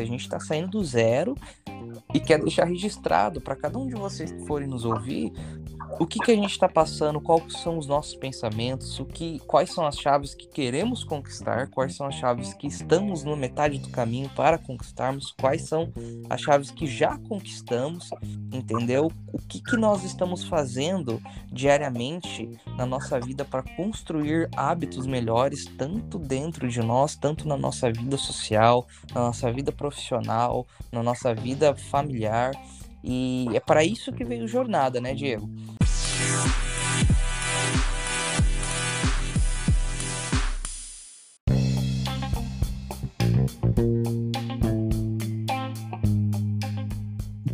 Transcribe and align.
A 0.00 0.04
gente 0.04 0.22
está 0.22 0.40
saindo 0.40 0.70
do 0.70 0.82
zero 0.82 1.36
e 2.14 2.18
quer 2.18 2.40
deixar 2.40 2.64
registrado 2.64 3.42
para 3.42 3.54
cada 3.54 3.78
um 3.78 3.86
de 3.86 3.94
vocês 3.94 4.32
que 4.32 4.46
forem 4.46 4.66
nos 4.66 4.86
ouvir 4.86 5.30
o 5.98 6.06
que, 6.06 6.18
que 6.18 6.32
a 6.32 6.34
gente 6.34 6.50
está 6.50 6.68
passando, 6.68 7.20
quais 7.20 7.52
são 7.60 7.78
os 7.78 7.86
nossos 7.86 8.14
pensamentos, 8.14 8.98
o 8.98 9.04
que, 9.04 9.38
quais 9.40 9.70
são 9.70 9.86
as 9.86 9.96
chaves 9.96 10.34
que 10.34 10.46
queremos 10.46 11.04
conquistar, 11.04 11.68
quais 11.68 11.94
são 11.94 12.06
as 12.06 12.14
chaves 12.14 12.54
que 12.54 12.66
estamos 12.66 13.24
na 13.24 13.36
metade 13.36 13.78
do 13.78 13.88
caminho 13.88 14.28
para 14.30 14.58
conquistarmos, 14.58 15.32
quais 15.40 15.62
são 15.62 15.92
as 16.28 16.40
chaves 16.40 16.70
que 16.70 16.86
já 16.86 17.18
conquistamos, 17.18 18.10
entendeu? 18.52 19.10
O 19.32 19.38
que, 19.38 19.62
que 19.62 19.76
nós 19.76 20.04
estamos 20.04 20.44
fazendo 20.44 21.20
diariamente 21.52 22.50
na 22.76 22.86
nossa 22.86 23.20
vida 23.20 23.44
para 23.44 23.62
construir 23.62 24.48
hábitos 24.56 25.06
melhores, 25.06 25.66
tanto 25.78 26.18
dentro 26.18 26.68
de 26.68 26.80
nós, 26.80 27.16
tanto 27.16 27.46
na 27.46 27.56
nossa 27.56 27.92
vida 27.92 28.16
social, 28.16 28.86
na 29.14 29.20
nossa 29.22 29.52
vida 29.52 29.70
profissional, 29.70 30.66
na 30.90 31.02
nossa 31.02 31.34
vida 31.34 31.74
familiar. 31.74 32.52
E 33.04 33.48
é 33.52 33.60
para 33.60 33.84
isso 33.84 34.12
que 34.12 34.24
veio 34.24 34.46
jornada, 34.46 35.00
né, 35.00 35.12
Diego? 35.14 35.50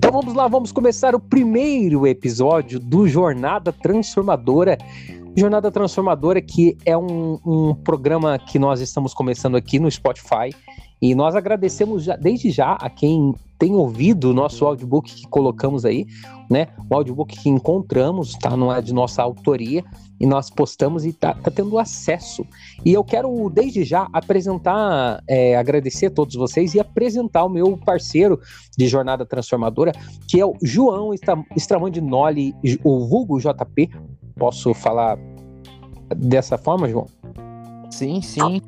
Então 0.09 0.23
vamos 0.23 0.33
lá, 0.33 0.49
vamos 0.49 0.73
começar 0.73 1.15
o 1.15 1.21
primeiro 1.21 2.07
episódio 2.07 2.81
do 2.81 3.07
Jornada 3.07 3.71
Transformadora. 3.71 4.79
Jornada 5.37 5.71
Transformadora, 5.71 6.41
que 6.41 6.79
é 6.87 6.97
um, 6.97 7.39
um 7.45 7.75
programa 7.75 8.39
que 8.39 8.59
nós 8.59 8.81
estamos 8.81 9.13
começando 9.13 9.57
aqui 9.57 9.79
no 9.79 9.91
Spotify. 9.91 10.55
E 11.03 11.15
nós 11.15 11.37
agradecemos 11.37 12.05
já, 12.05 12.17
desde 12.17 12.51
já 12.51 12.73
a 12.73 12.89
quem 12.89 13.35
tem 13.59 13.75
ouvido 13.75 14.31
o 14.31 14.35
nosso 14.35 14.65
audiobook 14.65 15.13
que 15.13 15.29
colocamos 15.29 15.85
aí, 15.85 16.07
né? 16.49 16.69
O 16.89 16.95
audiobook 16.95 17.37
que 17.37 17.49
encontramos, 17.49 18.35
tá? 18.35 18.57
Não 18.57 18.73
é 18.73 18.81
de 18.81 18.95
nossa 18.95 19.23
autoria, 19.23 19.85
e 20.21 20.27
nós 20.27 20.51
postamos 20.51 21.05
e 21.05 21.13
tá, 21.13 21.35
tá 21.35 21.51
tendo 21.51 21.79
acesso. 21.79 22.47
E 22.85 22.93
eu 22.93 23.05
quero, 23.05 23.51
desde 23.51 23.85
já, 23.85 24.09
apresentar, 24.13 25.23
é, 25.29 25.57
agradecer 25.57 26.07
a 26.07 26.11
todos 26.11 26.35
vocês 26.35 26.75
e 26.75 26.81
apresentar 26.81 27.45
o 27.45 27.49
meu 27.49 27.77
parceiro 27.77 28.41
de 28.77 28.87
Jornada 28.87 29.25
Transformadora, 29.25 29.93
que 30.29 30.41
é 30.41 30.47
o 30.47 30.55
João 30.63 31.11
Stramandinoli, 31.57 32.55
o 32.85 33.07
vulgo 33.07 33.39
JP. 33.39 33.91
Posso 34.37 34.75
falar 34.75 35.19
dessa 36.17 36.57
forma, 36.57 36.89
João? 36.89 37.07
Sim, 37.91 38.21
sim. 38.21 38.63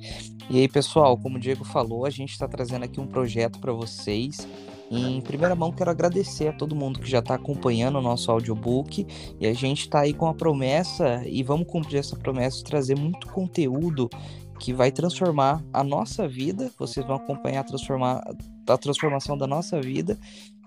E 0.49 0.59
aí, 0.59 0.69
pessoal, 0.69 1.17
como 1.17 1.37
o 1.37 1.41
Diego 1.41 1.65
falou, 1.65 2.05
a 2.05 2.11
gente 2.11 2.33
está 2.33 2.49
trazendo 2.49 2.85
aqui 2.85 3.01
um 3.01 3.07
projeto 3.07 3.61
para 3.61 3.73
vocês 3.73 4.49
em 4.91 5.21
primeira 5.21 5.55
mão, 5.55 5.71
quero 5.71 5.91
agradecer 5.91 6.49
a 6.49 6.53
todo 6.53 6.75
mundo 6.75 6.99
que 6.99 7.09
já 7.09 7.21
está 7.21 7.35
acompanhando 7.35 7.99
o 7.99 8.03
nosso 8.03 8.31
audiobook. 8.31 9.07
E 9.39 9.47
a 9.47 9.53
gente 9.53 9.83
está 9.83 10.01
aí 10.01 10.13
com 10.13 10.27
a 10.27 10.35
promessa, 10.35 11.23
e 11.27 11.43
vamos 11.45 11.69
cumprir 11.69 11.99
essa 11.99 12.17
promessa, 12.17 12.59
de 12.59 12.65
trazer 12.65 12.97
muito 12.97 13.29
conteúdo 13.29 14.11
que 14.59 14.73
vai 14.73 14.91
transformar 14.91 15.65
a 15.73 15.85
nossa 15.85 16.27
vida. 16.27 16.71
Vocês 16.77 17.07
vão 17.07 17.17
acompanhar 17.17 17.61
a, 17.61 17.65
transformar, 17.65 18.23
a 18.67 18.77
transformação 18.77 19.39
da 19.39 19.47
nossa 19.47 19.81
vida. 19.81 20.19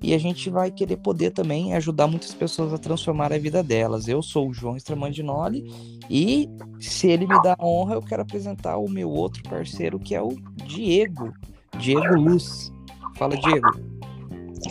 E 0.02 0.14
a 0.14 0.18
gente 0.18 0.50
vai 0.50 0.72
querer 0.72 0.98
poder 0.98 1.32
também 1.32 1.74
ajudar 1.76 2.08
muitas 2.08 2.34
pessoas 2.34 2.74
a 2.74 2.78
transformar 2.78 3.32
a 3.32 3.38
vida 3.38 3.62
delas. 3.62 4.08
Eu 4.08 4.22
sou 4.22 4.50
o 4.50 4.54
João 4.54 4.76
Stramandinoli 4.76 5.66
e 6.10 6.50
se 6.80 7.08
ele 7.08 7.26
me 7.26 7.42
dá 7.42 7.56
honra, 7.62 7.96
eu 7.96 8.02
quero 8.02 8.22
apresentar 8.22 8.78
o 8.78 8.90
meu 8.90 9.10
outro 9.10 9.44
parceiro, 9.44 10.00
que 10.00 10.16
é 10.16 10.22
o 10.22 10.36
Diego. 10.66 11.32
Diego 11.78 12.16
Luz. 12.16 12.74
Fala, 13.16 13.38
Diego. 13.38 13.70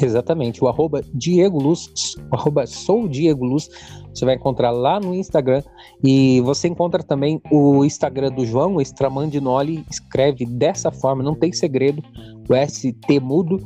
Exatamente, 0.01 0.63
o 0.65 0.69
arroba 0.69 1.03
Diego 1.13 1.61
Luz, 1.61 1.91
arroba 2.31 2.67
sou 2.67 3.07
Diego 3.07 3.45
Luz, 3.45 3.69
você 4.15 4.25
vai 4.25 4.37
encontrar 4.37 4.71
lá 4.71 4.99
no 4.99 5.15
Instagram 5.15 5.63
e 6.03 6.41
você 6.43 6.69
encontra 6.69 7.03
também 7.03 7.41
o 7.51 7.85
Instagram 7.85 8.31
do 8.31 8.45
João, 8.45 8.77
o 8.77 8.81
Estramandinoli, 8.81 9.85
escreve 9.91 10.47
dessa 10.47 10.91
forma, 10.91 11.23
não 11.23 11.35
tem 11.35 11.53
segredo, 11.53 12.03
o 12.49 12.69
ST 12.69 13.21
mudo. 13.21 13.59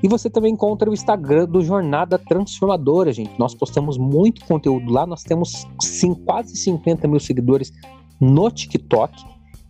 E 0.00 0.06
você 0.06 0.30
também 0.30 0.52
encontra 0.52 0.88
o 0.88 0.94
Instagram 0.94 1.46
do 1.46 1.60
Jornada 1.60 2.18
Transformadora, 2.18 3.12
gente. 3.12 3.36
Nós 3.36 3.52
postamos 3.52 3.98
muito 3.98 4.44
conteúdo 4.44 4.92
lá, 4.92 5.04
nós 5.04 5.24
temos 5.24 5.66
sim, 5.82 6.14
quase 6.14 6.54
50 6.54 7.08
mil 7.08 7.18
seguidores 7.18 7.72
no 8.20 8.48
TikTok. 8.48 9.12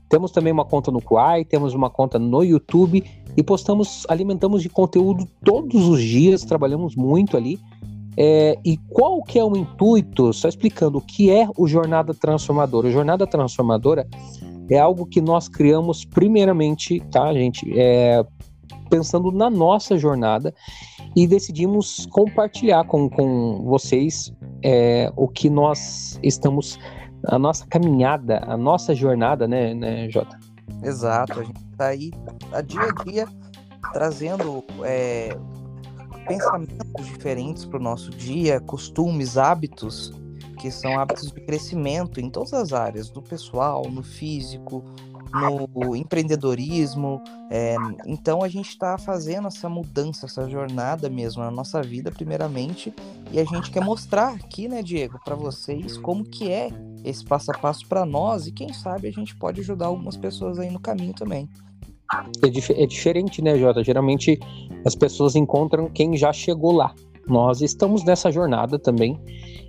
Temos 0.08 0.30
também 0.30 0.52
uma 0.52 0.64
conta 0.64 0.90
no 0.90 1.02
Quai, 1.02 1.44
temos 1.44 1.74
uma 1.74 1.90
conta 1.90 2.18
no 2.18 2.42
YouTube 2.42 3.04
e 3.38 3.42
postamos, 3.44 4.04
alimentamos 4.08 4.64
de 4.64 4.68
conteúdo 4.68 5.24
todos 5.44 5.86
os 5.86 6.02
dias, 6.02 6.44
trabalhamos 6.44 6.96
muito 6.96 7.36
ali. 7.36 7.56
É, 8.16 8.58
e 8.64 8.76
qual 8.88 9.22
que 9.22 9.38
é 9.38 9.44
o 9.44 9.56
intuito? 9.56 10.32
Só 10.32 10.48
explicando 10.48 10.98
o 10.98 11.00
que 11.00 11.30
é 11.30 11.48
o 11.56 11.68
Jornada 11.68 12.12
Transformadora. 12.12 12.88
O 12.88 12.90
Jornada 12.90 13.28
Transformadora 13.28 14.08
é 14.68 14.76
algo 14.76 15.06
que 15.06 15.20
nós 15.20 15.48
criamos 15.48 16.04
primeiramente, 16.04 16.98
tá, 17.12 17.32
gente? 17.32 17.72
É, 17.78 18.26
pensando 18.90 19.30
na 19.30 19.48
nossa 19.48 19.96
jornada 19.96 20.52
e 21.14 21.24
decidimos 21.24 22.06
compartilhar 22.06 22.82
com, 22.88 23.08
com 23.08 23.62
vocês 23.62 24.32
é, 24.64 25.12
o 25.14 25.28
que 25.28 25.48
nós 25.48 26.18
estamos 26.24 26.76
a 27.28 27.38
nossa 27.38 27.64
caminhada, 27.68 28.42
a 28.48 28.56
nossa 28.56 28.96
jornada, 28.96 29.46
né, 29.46 29.74
né 29.74 30.10
Jota? 30.10 30.36
Exato, 30.82 31.38
a 31.38 31.44
gente 31.44 31.60
está 31.70 31.86
aí 31.86 32.10
a 32.52 32.60
dia 32.60 32.82
a 32.82 33.04
dia 33.04 33.28
trazendo 33.92 34.64
é, 34.84 35.36
pensamentos 36.26 37.06
diferentes 37.06 37.64
para 37.64 37.78
o 37.78 37.82
nosso 37.82 38.10
dia, 38.10 38.60
costumes, 38.60 39.36
hábitos 39.36 40.12
que 40.58 40.70
são 40.70 40.98
hábitos 40.98 41.30
de 41.30 41.40
crescimento 41.40 42.20
em 42.20 42.28
todas 42.28 42.52
as 42.52 42.72
áreas, 42.72 43.10
no 43.12 43.22
pessoal, 43.22 43.88
no 43.88 44.02
físico, 44.02 44.84
no 45.32 45.94
empreendedorismo. 45.94 47.22
É, 47.50 47.76
então 48.06 48.42
a 48.42 48.48
gente 48.48 48.68
está 48.68 48.98
fazendo 48.98 49.48
essa 49.48 49.68
mudança, 49.68 50.26
essa 50.26 50.48
jornada 50.48 51.08
mesmo 51.08 51.42
na 51.42 51.50
nossa 51.50 51.80
vida, 51.80 52.10
primeiramente, 52.10 52.92
e 53.30 53.38
a 53.38 53.44
gente 53.44 53.70
quer 53.70 53.82
mostrar 53.82 54.34
aqui, 54.34 54.68
né, 54.68 54.82
Diego, 54.82 55.18
para 55.24 55.34
vocês 55.34 55.96
como 55.96 56.24
que 56.24 56.50
é 56.50 56.70
esse 57.04 57.24
passo 57.24 57.52
a 57.52 57.58
passo 57.58 57.86
para 57.86 58.04
nós 58.04 58.46
e 58.46 58.52
quem 58.52 58.72
sabe 58.72 59.08
a 59.08 59.12
gente 59.12 59.36
pode 59.36 59.60
ajudar 59.60 59.86
algumas 59.86 60.16
pessoas 60.16 60.58
aí 60.58 60.70
no 60.70 60.80
caminho 60.80 61.14
também. 61.14 61.48
É, 62.42 62.48
dif 62.48 62.72
é 62.72 62.86
diferente, 62.86 63.42
né, 63.42 63.58
Jota? 63.58 63.84
Geralmente 63.84 64.38
as 64.84 64.94
pessoas 64.94 65.36
encontram 65.36 65.90
quem 65.90 66.16
já 66.16 66.32
chegou 66.32 66.72
lá. 66.72 66.94
Nós 67.26 67.60
estamos 67.60 68.04
nessa 68.04 68.30
jornada 68.32 68.78
também 68.78 69.20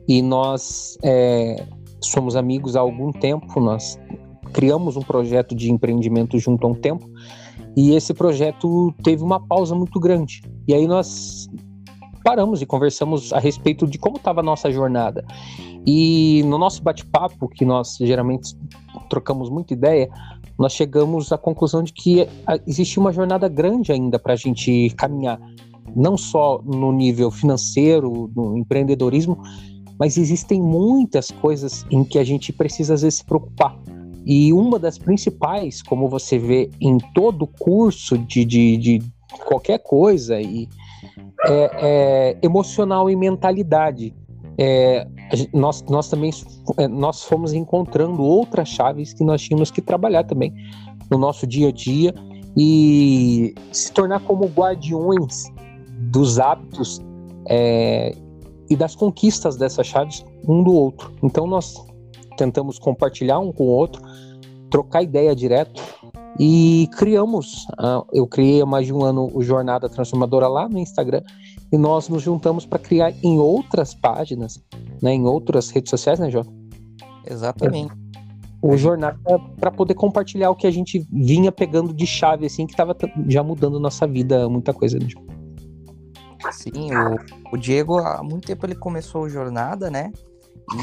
e 0.08 0.22
nós 0.22 0.98
é, 1.04 1.66
somos 2.02 2.36
amigos 2.36 2.76
há 2.76 2.80
algum 2.80 3.12
tempo. 3.12 3.60
Nós 3.60 4.00
criamos 4.54 4.96
um 4.96 5.02
projeto 5.02 5.54
de 5.54 5.72
empreendimento 5.72 6.40
junto 6.40 6.66
há 6.66 6.70
um 6.70 6.76
tempo 6.76 7.10
e 7.76 7.94
esse 7.94 8.14
projeto 8.14 8.94
teve 9.04 9.24
uma 9.24 9.46
pausa 9.46 9.76
muito 9.76 10.00
grande. 10.00 10.42
E 10.68 10.74
aí 10.74 10.88
nós 10.88 11.50
paramos 12.24 12.62
e 12.62 12.66
conversamos 12.66 13.34
a 13.34 13.40
respeito 13.40 13.86
de 13.88 13.98
como 13.98 14.18
estava 14.18 14.40
a 14.40 14.44
nossa 14.44 14.72
jornada. 14.72 15.26
E 15.86 16.44
no 16.46 16.58
nosso 16.58 16.84
bate-papo, 16.84 17.48
que 17.48 17.66
nós 17.66 17.98
geralmente 18.00 18.56
trocamos 19.10 19.50
muita 19.50 19.74
ideia, 19.74 20.10
nós 20.60 20.74
chegamos 20.74 21.32
à 21.32 21.38
conclusão 21.38 21.82
de 21.82 21.94
que 21.94 22.28
existe 22.68 23.00
uma 23.00 23.14
jornada 23.14 23.48
grande 23.48 23.94
ainda 23.94 24.20
para 24.20 24.34
a 24.34 24.36
gente 24.36 24.90
caminhar, 24.98 25.40
não 25.96 26.18
só 26.18 26.62
no 26.66 26.92
nível 26.92 27.32
financeiro, 27.32 28.30
no 28.36 28.58
empreendedorismo, 28.58 29.42
mas 29.98 30.18
existem 30.18 30.62
muitas 30.62 31.32
coisas 31.32 31.86
em 31.90 32.04
que 32.04 32.20
a 32.20 32.26
gente 32.26 32.52
precisa 32.52 32.94
às 32.94 33.02
vezes 33.02 33.20
se 33.20 33.26
preocupar. 33.26 33.80
E 34.26 34.52
uma 34.52 34.78
das 34.78 34.98
principais, 34.98 35.82
como 35.82 36.10
você 36.10 36.38
vê 36.38 36.70
em 36.80 36.98
todo 37.16 37.48
curso 37.48 38.18
de, 38.18 38.44
de, 38.44 38.78
de 38.78 39.04
qualquer 39.46 39.80
coisa, 39.80 40.42
e, 40.42 40.68
é, 41.46 41.72
é 41.82 42.38
emocional 42.42 43.10
e 43.10 43.16
mentalidade. 43.16 44.14
É, 44.62 45.08
nós, 45.54 45.82
nós 45.84 46.10
também 46.10 46.32
é, 46.78 46.86
nós 46.86 47.24
fomos 47.24 47.54
encontrando 47.54 48.22
outras 48.22 48.68
chaves 48.68 49.14
que 49.14 49.24
nós 49.24 49.42
tínhamos 49.42 49.72
que 49.72 49.82
trabalhar 49.82 50.26
também 50.26 50.54
no 51.10 51.18
nosso 51.18 51.48
dia 51.48 51.70
a 51.70 51.72
dia 51.72 52.14
e 52.58 53.56
se 53.72 53.90
tornar 53.94 54.20
como 54.22 54.46
guardiões 54.48 55.46
dos 56.12 56.40
hábitos 56.40 57.00
é, 57.48 58.14
e 58.70 58.76
das 58.76 58.96
conquistas 58.96 59.56
dessas 59.56 59.88
chaves 59.88 60.26
um 60.46 60.62
do 60.62 60.74
outro. 60.74 61.14
Então 61.24 61.48
nós 61.48 61.76
tentamos 62.36 62.78
compartilhar 62.78 63.40
um 63.40 63.54
com 63.54 63.64
o 63.64 63.68
outro, 63.68 64.02
trocar 64.70 65.04
ideia 65.04 65.34
direto 65.34 65.82
e 66.38 66.90
criamos, 66.98 67.66
uh, 67.80 68.06
eu 68.14 68.28
criei 68.28 68.62
há 68.62 68.66
mais 68.66 68.86
de 68.86 68.94
um 68.94 69.04
ano 69.04 69.30
o 69.34 69.42
Jornada 69.42 69.90
Transformadora 69.90 70.48
lá 70.48 70.68
no 70.68 70.80
Instagram 70.80 71.22
e 71.72 71.78
nós 71.78 72.10
nos 72.10 72.24
juntamos 72.24 72.66
para 72.66 72.80
criar 72.80 73.14
em 73.24 73.38
outras 73.38 73.94
páginas, 73.94 74.62
né, 75.02 75.14
em 75.14 75.26
outras 75.26 75.70
redes 75.70 75.90
sociais, 75.90 76.20
né, 76.20 76.30
Jota? 76.30 76.50
Exatamente. 77.26 77.94
o 78.62 78.76
jornada 78.76 79.18
para 79.60 79.72
poder 79.72 79.94
compartilhar 79.94 80.50
o 80.50 80.56
que 80.56 80.66
a 80.66 80.72
gente 80.72 81.06
vinha 81.12 81.52
pegando 81.52 81.94
de 81.94 82.06
chave, 82.06 82.46
assim, 82.46 82.66
que 82.66 82.74
estava 82.74 82.96
já 83.28 83.44
mudando 83.44 83.80
nossa 83.80 84.08
vida, 84.08 84.50
muita 84.50 84.74
coisa. 84.74 84.98
Né? 84.98 85.08
Sim, 86.52 86.90
o, 86.92 87.56
o 87.56 87.58
Diego, 87.58 88.00
há 88.00 88.24
muito 88.24 88.48
tempo 88.48 88.66
ele 88.66 88.76
começou 88.76 89.24
o 89.24 89.30
Jornada, 89.30 89.90
né? 89.90 90.12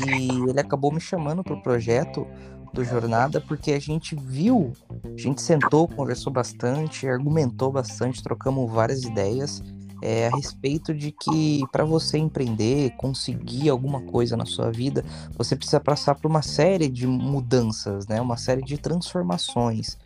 E 0.04 0.50
ele 0.50 0.60
acabou 0.60 0.92
me 0.92 1.00
chamando 1.00 1.42
pro 1.42 1.60
projeto 1.62 2.26
do 2.72 2.84
Jornada 2.84 3.40
porque 3.40 3.72
a 3.72 3.78
gente 3.78 4.14
viu, 4.14 4.72
a 5.04 5.20
gente 5.20 5.40
sentou, 5.40 5.88
conversou 5.88 6.32
bastante, 6.32 7.08
argumentou 7.08 7.72
bastante, 7.72 8.22
trocamos 8.22 8.70
várias 8.70 9.04
ideias 9.04 9.62
é, 10.06 10.28
a 10.28 10.36
respeito 10.36 10.94
de 10.94 11.10
que 11.10 11.64
para 11.72 11.84
você 11.84 12.16
empreender, 12.16 12.92
conseguir 12.96 13.68
alguma 13.68 14.00
coisa 14.02 14.36
na 14.36 14.46
sua 14.46 14.70
vida, 14.70 15.04
você 15.36 15.56
precisa 15.56 15.80
passar 15.80 16.14
por 16.14 16.28
uma 16.28 16.42
série 16.42 16.88
de 16.88 17.08
mudanças, 17.08 18.06
né? 18.06 18.20
Uma 18.20 18.36
série 18.36 18.62
de 18.62 18.78
transformações. 18.78 19.98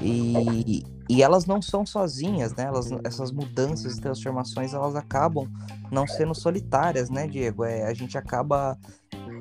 E, 0.00 0.84
e 1.08 1.24
elas 1.24 1.44
não 1.44 1.60
são 1.60 1.84
sozinhas, 1.84 2.54
né? 2.54 2.66
Elas, 2.66 2.88
essas 3.02 3.32
mudanças 3.32 3.98
e 3.98 4.00
transformações, 4.00 4.74
elas 4.74 4.94
acabam 4.94 5.50
não 5.90 6.06
sendo 6.06 6.36
solitárias, 6.36 7.10
né, 7.10 7.26
Diego? 7.26 7.64
É, 7.64 7.82
a 7.82 7.94
gente 7.94 8.16
acaba 8.16 8.78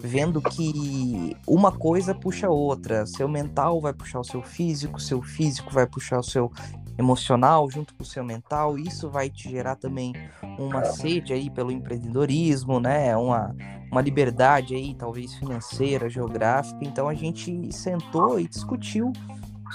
vendo 0.01 0.41
que 0.41 1.37
uma 1.47 1.71
coisa 1.71 2.15
puxa 2.15 2.47
a 2.47 2.51
outra. 2.51 3.05
Seu 3.05 3.27
mental 3.27 3.79
vai 3.79 3.93
puxar 3.93 4.19
o 4.19 4.23
seu 4.23 4.41
físico, 4.41 4.99
seu 4.99 5.21
físico 5.21 5.71
vai 5.71 5.85
puxar 5.85 6.17
o 6.17 6.23
seu 6.23 6.51
emocional 6.97 7.69
junto 7.69 7.93
com 7.93 8.03
o 8.03 8.05
seu 8.05 8.23
mental. 8.23 8.77
Isso 8.77 9.09
vai 9.09 9.29
te 9.29 9.49
gerar 9.49 9.75
também 9.75 10.13
uma 10.57 10.83
sede 10.83 11.33
aí 11.33 11.49
pelo 11.49 11.71
empreendedorismo, 11.71 12.79
né? 12.79 13.15
Uma, 13.15 13.55
uma 13.91 14.01
liberdade 14.01 14.75
aí, 14.75 14.95
talvez 14.95 15.33
financeira, 15.35 16.09
geográfica. 16.09 16.79
Então 16.81 17.07
a 17.07 17.13
gente 17.13 17.71
sentou 17.71 18.39
e 18.39 18.47
discutiu 18.47 19.11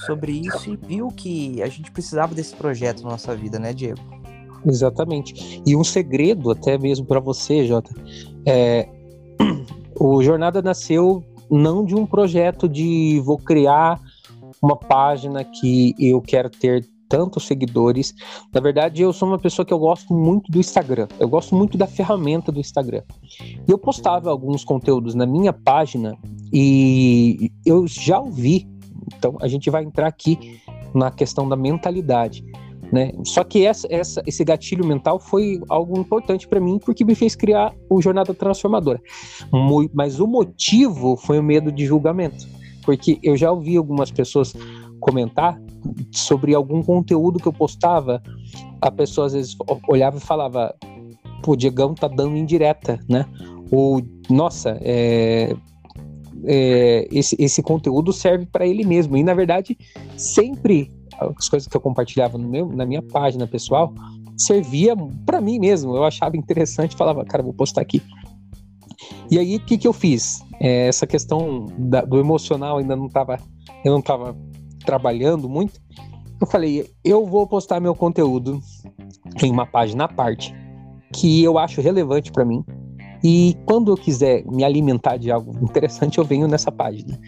sobre 0.06 0.32
isso 0.32 0.70
e 0.70 0.76
viu 0.76 1.08
que 1.08 1.62
a 1.62 1.68
gente 1.68 1.90
precisava 1.90 2.34
desse 2.34 2.54
projeto 2.56 3.02
na 3.02 3.10
nossa 3.10 3.34
vida, 3.36 3.58
né, 3.58 3.72
Diego? 3.72 4.00
Exatamente. 4.64 5.62
E 5.66 5.76
um 5.76 5.84
segredo, 5.84 6.50
até 6.50 6.78
mesmo 6.78 7.04
para 7.04 7.20
você, 7.20 7.64
Jota, 7.66 7.92
é, 8.46 8.88
o 9.98 10.22
Jornada 10.22 10.62
nasceu 10.62 11.22
não 11.50 11.84
de 11.84 11.94
um 11.94 12.06
projeto 12.06 12.68
de 12.68 13.20
vou 13.24 13.36
criar 13.36 14.00
uma 14.62 14.76
página 14.76 15.44
que 15.44 15.94
eu 15.98 16.20
quero 16.20 16.48
ter 16.48 16.86
tantos 17.12 17.46
seguidores. 17.46 18.14
Na 18.50 18.58
verdade, 18.58 19.02
eu 19.02 19.12
sou 19.12 19.28
uma 19.28 19.38
pessoa 19.38 19.66
que 19.66 19.72
eu 19.72 19.78
gosto 19.78 20.14
muito 20.14 20.50
do 20.50 20.58
Instagram. 20.58 21.06
Eu 21.20 21.28
gosto 21.28 21.54
muito 21.54 21.76
da 21.76 21.86
ferramenta 21.86 22.50
do 22.50 22.58
Instagram. 22.58 23.02
E 23.38 23.70
eu 23.70 23.76
postava 23.76 24.30
alguns 24.30 24.64
conteúdos 24.64 25.14
na 25.14 25.26
minha 25.26 25.52
página 25.52 26.16
e 26.50 27.52
eu 27.66 27.86
já 27.86 28.18
ouvi. 28.18 28.66
Então, 29.14 29.36
a 29.42 29.46
gente 29.46 29.68
vai 29.68 29.84
entrar 29.84 30.06
aqui 30.06 30.58
na 30.94 31.10
questão 31.10 31.46
da 31.46 31.54
mentalidade. 31.54 32.42
Né? 32.90 33.12
Só 33.24 33.44
que 33.44 33.66
essa, 33.66 33.86
essa, 33.90 34.22
esse 34.26 34.42
gatilho 34.42 34.86
mental 34.86 35.20
foi 35.20 35.60
algo 35.68 35.98
importante 35.98 36.48
para 36.48 36.60
mim 36.60 36.78
porque 36.78 37.04
me 37.04 37.14
fez 37.14 37.36
criar 37.36 37.74
o 37.90 38.00
Jornada 38.00 38.32
Transformadora. 38.32 39.02
Mas 39.92 40.18
o 40.18 40.26
motivo 40.26 41.14
foi 41.18 41.38
o 41.38 41.42
medo 41.42 41.70
de 41.70 41.84
julgamento, 41.84 42.46
porque 42.82 43.18
eu 43.22 43.36
já 43.36 43.52
ouvi 43.52 43.76
algumas 43.76 44.10
pessoas 44.10 44.54
comentar 45.02 45.60
sobre 46.12 46.54
algum 46.54 46.82
conteúdo 46.82 47.38
que 47.38 47.46
eu 47.46 47.52
postava, 47.52 48.22
a 48.80 48.90
pessoa 48.90 49.26
às 49.26 49.32
vezes 49.34 49.56
olhava 49.88 50.16
e 50.16 50.20
falava: 50.20 50.74
"Pô, 51.42 51.54
Diegão 51.56 51.94
tá 51.94 52.08
dando 52.08 52.36
indireta, 52.36 52.98
né?" 53.08 53.26
Ou 53.70 54.02
nossa, 54.30 54.78
é, 54.80 55.54
é, 56.44 57.08
esse, 57.10 57.36
esse 57.38 57.62
conteúdo 57.62 58.12
serve 58.12 58.46
para 58.46 58.66
ele 58.66 58.84
mesmo. 58.84 59.16
E 59.16 59.22
na 59.22 59.34
verdade, 59.34 59.76
sempre 60.16 60.90
as 61.18 61.48
coisas 61.48 61.68
que 61.68 61.76
eu 61.76 61.80
compartilhava 61.80 62.38
meu, 62.38 62.68
na 62.68 62.86
minha 62.86 63.02
página 63.02 63.46
pessoal 63.46 63.92
servia 64.36 64.94
para 65.26 65.40
mim 65.40 65.58
mesmo. 65.58 65.96
Eu 65.96 66.04
achava 66.04 66.36
interessante, 66.36 66.96
falava, 66.96 67.24
cara, 67.24 67.42
vou 67.42 67.52
postar 67.52 67.80
aqui. 67.80 68.02
E 69.30 69.38
aí, 69.38 69.56
o 69.56 69.60
que, 69.60 69.78
que 69.78 69.86
eu 69.86 69.92
fiz? 69.92 70.44
É, 70.60 70.88
essa 70.88 71.06
questão 71.06 71.66
da, 71.78 72.02
do 72.02 72.18
emocional 72.18 72.78
ainda 72.78 72.94
não 72.94 73.06
estava, 73.06 73.38
eu 73.84 73.92
não 73.92 74.00
estava 74.00 74.36
trabalhando 74.84 75.48
muito. 75.48 75.80
Eu 76.40 76.46
falei, 76.46 76.90
eu 77.04 77.24
vou 77.24 77.46
postar 77.46 77.80
meu 77.80 77.94
conteúdo 77.94 78.60
em 79.42 79.50
uma 79.50 79.66
página 79.66 80.04
à 80.04 80.08
parte 80.08 80.54
que 81.12 81.42
eu 81.42 81.58
acho 81.58 81.80
relevante 81.80 82.32
para 82.32 82.44
mim. 82.44 82.64
E 83.24 83.56
quando 83.66 83.92
eu 83.92 83.96
quiser 83.96 84.44
me 84.46 84.64
alimentar 84.64 85.16
de 85.16 85.30
algo 85.30 85.56
interessante, 85.62 86.18
eu 86.18 86.24
venho 86.24 86.48
nessa 86.48 86.72
página. 86.72 87.20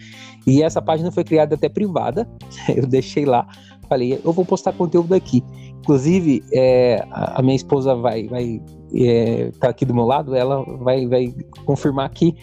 E 0.45 0.61
essa 0.61 0.81
página 0.81 1.11
foi 1.11 1.23
criada 1.23 1.55
até 1.55 1.69
privada. 1.69 2.29
Eu 2.75 2.85
deixei 2.85 3.25
lá 3.25 3.47
falei, 3.87 4.19
eu 4.23 4.33
vou 4.33 4.45
postar 4.45 4.73
conteúdo 4.73 5.13
aqui. 5.13 5.43
Inclusive, 5.79 6.43
é, 6.51 7.05
a, 7.11 7.41
minha 7.41 7.55
esposa 7.55 7.95
vai, 7.95 8.27
vai 8.27 8.61
é, 8.93 9.51
tá 9.59 9.69
aqui 9.69 9.85
do 9.85 9.93
meu 9.93 10.05
lado, 10.05 10.35
ela 10.35 10.63
vai, 10.79 11.07
vai 11.07 11.33
confirmar 11.65 12.09
que 12.09 12.35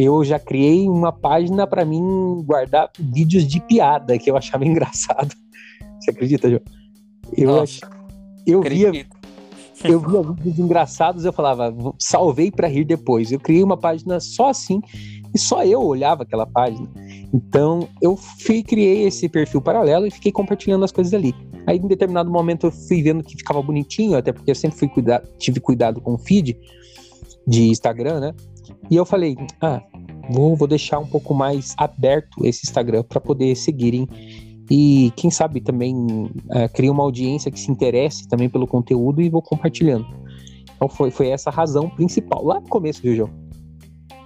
eu 0.00 0.24
já 0.24 0.38
criei 0.38 0.88
uma 0.88 1.10
página 1.10 1.66
para 1.66 1.84
mim 1.84 2.00
guardar 2.44 2.88
vídeos 2.96 3.44
de 3.44 3.60
piada 3.60 4.16
que 4.16 4.30
eu 4.30 4.36
achava 4.36 4.64
engraçado. 4.66 5.34
Você 5.98 6.12
acredita, 6.12 6.48
João? 6.48 6.62
Eu, 7.36 7.56
Nossa, 7.56 7.80
eu 8.46 8.62
via 8.62 8.92
eu 9.84 10.00
via 10.00 10.22
vídeos 10.22 10.58
engraçados, 10.58 11.24
eu 11.24 11.32
falava, 11.32 11.74
salvei 11.98 12.50
para 12.50 12.68
rir 12.68 12.84
depois. 12.84 13.32
Eu 13.32 13.40
criei 13.40 13.62
uma 13.62 13.76
página 13.76 14.20
só 14.20 14.50
assim 14.50 14.80
e 15.34 15.38
só 15.38 15.64
eu 15.64 15.82
olhava 15.82 16.22
aquela 16.22 16.46
página. 16.46 16.88
Então 17.34 17.88
eu 18.00 18.16
fui, 18.16 18.62
criei 18.62 19.04
esse 19.04 19.28
perfil 19.28 19.60
paralelo 19.60 20.06
e 20.06 20.12
fiquei 20.12 20.30
compartilhando 20.30 20.84
as 20.84 20.92
coisas 20.92 21.12
ali. 21.12 21.34
Aí 21.66 21.76
em 21.76 21.88
determinado 21.88 22.30
momento 22.30 22.68
eu 22.68 22.70
fui 22.70 23.02
vendo 23.02 23.24
que 23.24 23.36
ficava 23.36 23.60
bonitinho, 23.60 24.16
até 24.16 24.32
porque 24.32 24.52
eu 24.52 24.54
sempre 24.54 24.78
fui 24.78 24.88
cuidar, 24.88 25.22
tive 25.38 25.58
cuidado 25.58 26.00
com 26.00 26.14
o 26.14 26.18
feed 26.18 26.56
de 27.46 27.68
Instagram, 27.68 28.20
né? 28.20 28.34
E 28.90 28.96
eu 28.96 29.04
falei, 29.04 29.36
ah, 29.60 29.82
vou, 30.30 30.56
vou 30.56 30.68
deixar 30.68 30.98
um 30.98 31.06
pouco 31.06 31.34
mais 31.34 31.74
aberto 31.76 32.44
esse 32.44 32.66
Instagram 32.66 33.02
para 33.02 33.20
poder 33.20 33.54
seguirem 33.56 34.06
e 34.70 35.12
quem 35.16 35.30
sabe 35.30 35.60
também 35.60 35.94
uh, 35.96 36.72
criar 36.74 36.92
uma 36.92 37.02
audiência 37.02 37.50
que 37.50 37.58
se 37.58 37.70
interesse 37.70 38.28
também 38.28 38.48
pelo 38.48 38.66
conteúdo 38.66 39.22
e 39.22 39.30
vou 39.30 39.40
compartilhando. 39.40 40.06
Então 40.76 40.88
foi, 40.88 41.10
foi 41.10 41.28
essa 41.28 41.50
a 41.50 41.52
razão 41.52 41.88
principal 41.88 42.44
lá 42.44 42.60
no 42.60 42.68
começo, 42.68 43.00
viu, 43.02 43.16
João? 43.16 43.47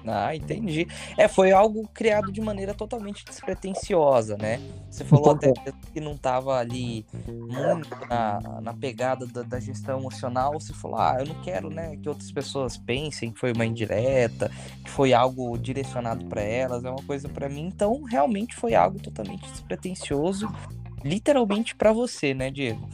Ah, 0.07 0.35
entendi. 0.35 0.87
É, 1.17 1.29
foi 1.29 1.53
algo 1.53 1.89
criado 1.95 2.33
de 2.33 2.41
maneira 2.41 2.75
totalmente 2.75 3.25
despretensiosa, 3.25 4.37
né? 4.37 4.61
Você 4.91 5.05
falou 5.05 5.31
até 5.31 5.53
que 5.93 6.01
não 6.01 6.13
estava 6.13 6.59
ali 6.59 7.07
muito 7.29 7.89
na, 8.09 8.61
na 8.61 8.75
pegada 8.75 9.27
da, 9.27 9.43
da, 9.43 9.61
gestão 9.61 9.99
emocional. 9.99 10.55
Você 10.55 10.73
falou, 10.73 10.99
ah, 10.99 11.17
eu 11.21 11.27
não 11.27 11.43
quero, 11.43 11.71
né, 11.71 11.97
que 11.97 12.09
outras 12.09 12.31
pessoas 12.31 12.77
pensem 12.77 13.33
que 13.33 13.39
foi 13.39 13.53
uma 13.53 13.65
indireta, 13.65 14.51
que 14.85 14.91
foi 14.91 15.13
algo 15.13 15.57
direcionado 15.57 16.25
para 16.27 16.43
elas, 16.43 16.85
é 16.85 16.91
uma 16.91 17.03
coisa 17.05 17.29
para 17.29 17.49
mim. 17.49 17.67
Então, 17.67 18.03
realmente 18.03 18.55
foi 18.55 18.75
algo 18.75 18.99
totalmente 18.99 19.49
despretensioso, 19.51 20.49
literalmente 21.05 21.75
para 21.75 21.93
você, 21.93 22.35
né, 22.35 22.51
Diego? 22.51 22.89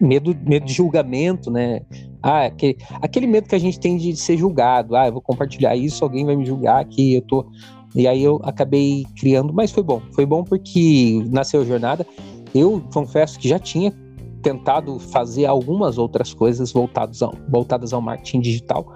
medo, 0.00 0.34
medo 0.34 0.64
de 0.64 0.72
julgamento, 0.72 1.50
né? 1.50 1.82
Ah, 2.22 2.46
aquele, 2.46 2.76
aquele 3.00 3.26
medo 3.26 3.48
que 3.48 3.54
a 3.54 3.58
gente 3.58 3.78
tem 3.80 3.96
de 3.96 4.14
ser 4.16 4.36
julgado. 4.36 4.94
Ah, 4.94 5.06
eu 5.06 5.12
vou 5.12 5.22
compartilhar 5.22 5.74
isso, 5.76 6.04
alguém 6.04 6.24
vai 6.24 6.36
me 6.36 6.44
julgar 6.44 6.84
que 6.84 7.14
eu 7.14 7.22
tô. 7.22 7.46
E 7.94 8.06
aí 8.06 8.22
eu 8.22 8.40
acabei 8.44 9.04
criando, 9.18 9.52
mas 9.52 9.72
foi 9.72 9.82
bom. 9.82 10.00
Foi 10.12 10.24
bom 10.24 10.44
porque 10.44 11.24
nasceu 11.30 11.62
a 11.62 11.64
jornada. 11.64 12.06
Eu 12.54 12.82
confesso 12.92 13.38
que 13.38 13.48
já 13.48 13.58
tinha 13.58 13.92
tentado 14.42 14.98
fazer 14.98 15.46
algumas 15.46 15.98
outras 15.98 16.32
coisas 16.32 16.72
voltadas 16.72 17.22
ao, 17.22 17.34
voltadas 17.48 17.92
ao 17.92 18.00
marketing 18.00 18.40
digital 18.40 18.86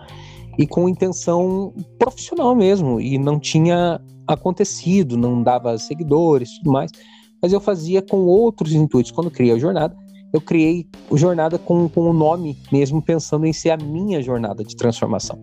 e 0.59 0.66
com 0.66 0.88
intenção 0.88 1.73
profissional 1.99 2.54
mesmo. 2.54 3.00
E 3.00 3.19
não 3.19 3.40
tinha 3.40 4.00
acontecido, 4.26 5.16
não 5.16 5.43
dava 5.43 5.76
seguidores 5.78 6.59
tudo 6.59 6.73
mais. 6.73 6.90
Mas 7.43 7.52
eu 7.52 7.61
fazia 7.61 8.00
com 8.00 8.19
outros 8.25 8.73
intuitos. 8.73 9.12
Quando 9.12 9.31
criei 9.31 9.54
a 9.54 9.59
jornada, 9.59 9.97
eu 10.35 10.41
criei 10.41 10.85
o 11.09 11.17
Jornada 11.17 11.61
com, 11.61 11.88
com 11.88 12.11
o 12.11 12.12
nome 12.12 12.59
mesmo, 12.73 13.00
pensando 13.00 13.47
em 13.47 13.53
ser 13.53 13.71
a 13.71 13.76
minha 13.76 14.21
jornada 14.21 14.64
de 14.64 14.75
transformação. 14.75 15.38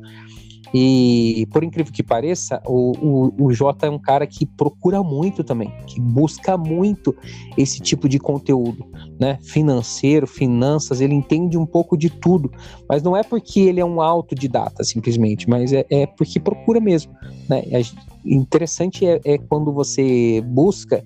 E 0.74 1.48
por 1.52 1.64
incrível 1.64 1.94
que 1.94 2.04
pareça, 2.04 2.62
o, 2.66 2.92
o, 3.02 3.46
o 3.46 3.54
Jota 3.54 3.88
é 3.88 3.90
um 3.90 4.00
cara 4.00 4.28
que 4.28 4.46
procura 4.46 5.02
muito 5.02 5.46
também, 5.46 5.72
que 5.88 6.00
busca 6.00 6.58
muito 6.58 7.16
esse 7.58 7.80
tipo 7.80 8.08
de 8.10 8.20
conteúdo, 8.20 8.86
né? 9.20 9.38
Financeiro, 9.42 10.28
finanças, 10.28 11.00
ele 11.00 11.14
entende 11.14 11.58
um 11.58 11.66
pouco 11.66 11.98
de 11.98 12.10
tudo, 12.10 12.52
mas 12.88 13.02
não 13.02 13.16
é 13.16 13.24
porque 13.24 13.62
ele 13.62 13.80
é 13.80 13.86
um 13.86 14.02
autodidata 14.02 14.84
simplesmente, 14.84 15.50
mas 15.50 15.72
é, 15.72 15.86
é 15.90 16.06
porque 16.06 16.40
procura 16.40 16.82
mesmo, 16.82 17.14
né? 17.50 17.64
É, 17.72 17.82
interessante 18.26 19.06
é, 19.06 19.22
é 19.24 19.38
quando 19.38 19.72
você 19.72 20.42
busca 20.42 21.04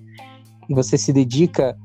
e 0.68 0.74
você 0.74 0.98
se 0.98 1.12
dedica 1.12 1.76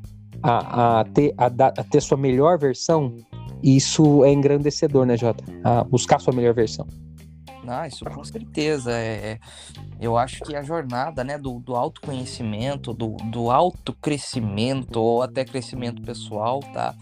a, 0.41 0.99
a, 0.99 1.03
ter, 1.05 1.33
a, 1.37 1.45
a 1.45 1.83
ter 1.83 2.01
sua 2.01 2.17
melhor 2.17 2.57
versão, 2.57 3.15
isso 3.63 4.23
é 4.23 4.31
engrandecedor, 4.31 5.05
né, 5.05 5.17
Jota? 5.17 5.43
A 5.63 5.83
buscar 5.83 6.19
sua 6.19 6.33
melhor 6.33 6.53
versão. 6.53 6.87
Ah, 7.67 7.87
isso 7.87 8.03
com 8.05 8.23
certeza. 8.23 8.91
É, 8.91 9.39
eu 9.99 10.17
acho 10.17 10.41
que 10.41 10.55
a 10.55 10.63
jornada 10.63 11.23
né, 11.23 11.37
do, 11.37 11.59
do 11.59 11.75
autoconhecimento, 11.75 12.93
do, 12.93 13.15
do 13.31 13.51
autocrescimento 13.51 14.99
ou 14.99 15.21
até 15.21 15.45
crescimento 15.45 16.01
pessoal, 16.01 16.59
tá? 16.73 16.95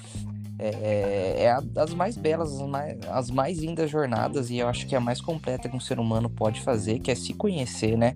É, 0.61 0.67
é, 0.67 1.43
é 1.45 1.61
das 1.61 1.93
mais 1.93 2.17
belas, 2.17 2.51
as 2.51 2.67
mais, 2.67 2.97
as 3.07 3.31
mais 3.31 3.57
lindas 3.59 3.89
jornadas, 3.89 4.49
e 4.49 4.57
eu 4.57 4.67
acho 4.67 4.85
que 4.85 4.93
é 4.93 4.97
a 4.97 5.01
mais 5.01 5.21
completa 5.21 5.69
que 5.69 5.75
um 5.75 5.79
ser 5.79 5.97
humano 5.99 6.29
pode 6.29 6.59
fazer, 6.59 6.99
que 6.99 7.09
é 7.09 7.15
se 7.15 7.33
conhecer, 7.33 7.97
né? 7.97 8.13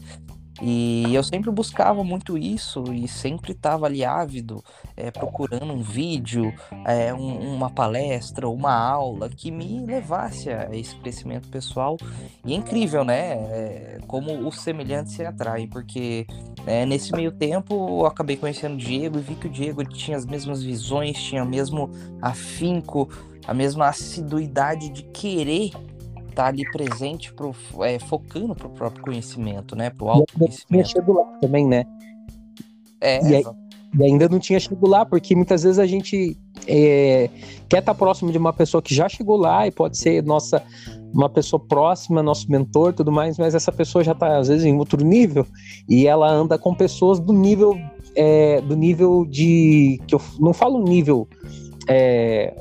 E 0.62 1.14
eu 1.14 1.24
sempre 1.24 1.50
buscava 1.50 2.04
muito 2.04 2.38
isso 2.38 2.84
e 2.94 3.08
sempre 3.08 3.54
estava 3.54 3.88
ali 3.88 4.06
ávido, 4.06 4.64
é, 4.96 5.10
procurando 5.10 5.74
um 5.74 5.82
vídeo, 5.82 6.54
é, 6.86 7.14
um, 7.14 7.56
uma 7.56 7.70
palestra, 7.70 8.48
uma 8.48 8.74
aula 8.74 9.30
que 9.30 9.50
me 9.50 9.80
levasse 9.86 10.50
a 10.50 10.70
esse 10.72 10.96
crescimento 10.96 11.50
pessoal. 11.50 11.98
E 12.46 12.54
é 12.54 12.56
incrível, 12.56 13.04
né? 13.04 13.32
É, 13.32 14.00
como 14.08 14.48
os 14.48 14.62
semelhantes 14.62 15.14
se 15.14 15.26
atraem, 15.26 15.68
porque 15.68 16.28
nesse 16.88 17.12
meio 17.14 17.32
tempo 17.32 18.02
eu 18.02 18.06
acabei 18.06 18.38
conhecendo 18.38 18.76
o 18.76 18.78
Diego 18.78 19.18
e 19.18 19.22
vi 19.22 19.36
que 19.36 19.48
o 19.48 19.50
Diego 19.50 19.84
tinha 19.84 20.16
as 20.16 20.26
mesmas 20.26 20.62
visões, 20.62 21.22
tinha 21.22 21.44
o 21.44 21.48
mesmo 21.48 21.90
afinco, 22.22 23.10
a 23.48 23.54
mesma 23.54 23.88
assiduidade 23.88 24.90
de 24.90 25.04
querer 25.04 25.72
tá 26.34 26.48
ali 26.48 26.70
presente 26.72 27.34
pro, 27.34 27.56
é, 27.82 28.00
focando 28.00 28.56
pro 28.56 28.70
próprio 28.70 29.04
conhecimento, 29.04 29.76
né? 29.76 29.90
Pro 29.90 30.10
autoconhecimento. 30.10 30.90
Tinha 30.90 31.04
lá 31.08 31.24
também, 31.42 31.68
né? 31.68 31.86
É, 33.00 33.22
e, 33.24 33.36
aí, 33.36 33.44
e, 34.00 34.04
ainda 34.04 34.30
não 34.30 34.40
tinha 34.40 34.60
chegado 34.60 34.88
lá, 34.88 35.06
porque 35.06 35.36
muitas 35.36 35.64
vezes 35.64 35.80
a 35.80 35.86
gente 35.86 36.38
é, 36.68 37.30
quer 37.68 37.80
estar 37.80 37.94
tá 37.94 37.96
próximo 37.96 38.32
de 38.32 38.38
uma 38.38 38.54
pessoa 38.54 38.82
que 38.82 38.96
já 38.96 39.10
chegou 39.10 39.38
lá 39.38 39.68
e 39.68 39.72
pode 39.72 39.98
ser 39.98 40.24
nossa 40.24 40.64
uma 41.14 41.30
pessoa 41.30 41.60
próxima, 41.60 42.24
nosso 42.24 42.52
mentor, 42.52 42.92
tudo 42.92 43.12
mais, 43.12 43.38
mas 43.38 43.54
essa 43.54 43.72
pessoa 43.72 44.04
já 44.04 44.14
está 44.14 44.38
às 44.38 44.48
vezes 44.48 44.66
em 44.66 44.76
outro 44.78 45.06
nível 45.06 45.46
e 45.88 46.08
ela 46.08 46.28
anda 46.28 46.58
com 46.58 46.74
pessoas 46.74 47.20
do 47.20 47.32
nível 47.32 47.80
é, 48.16 48.62
do 48.62 48.76
nível 48.76 49.26
de 49.26 50.02
que 50.08 50.16
eu 50.16 50.22
não 50.40 50.54
falo 50.54 50.84
nível 50.84 51.28
é, 51.88 52.56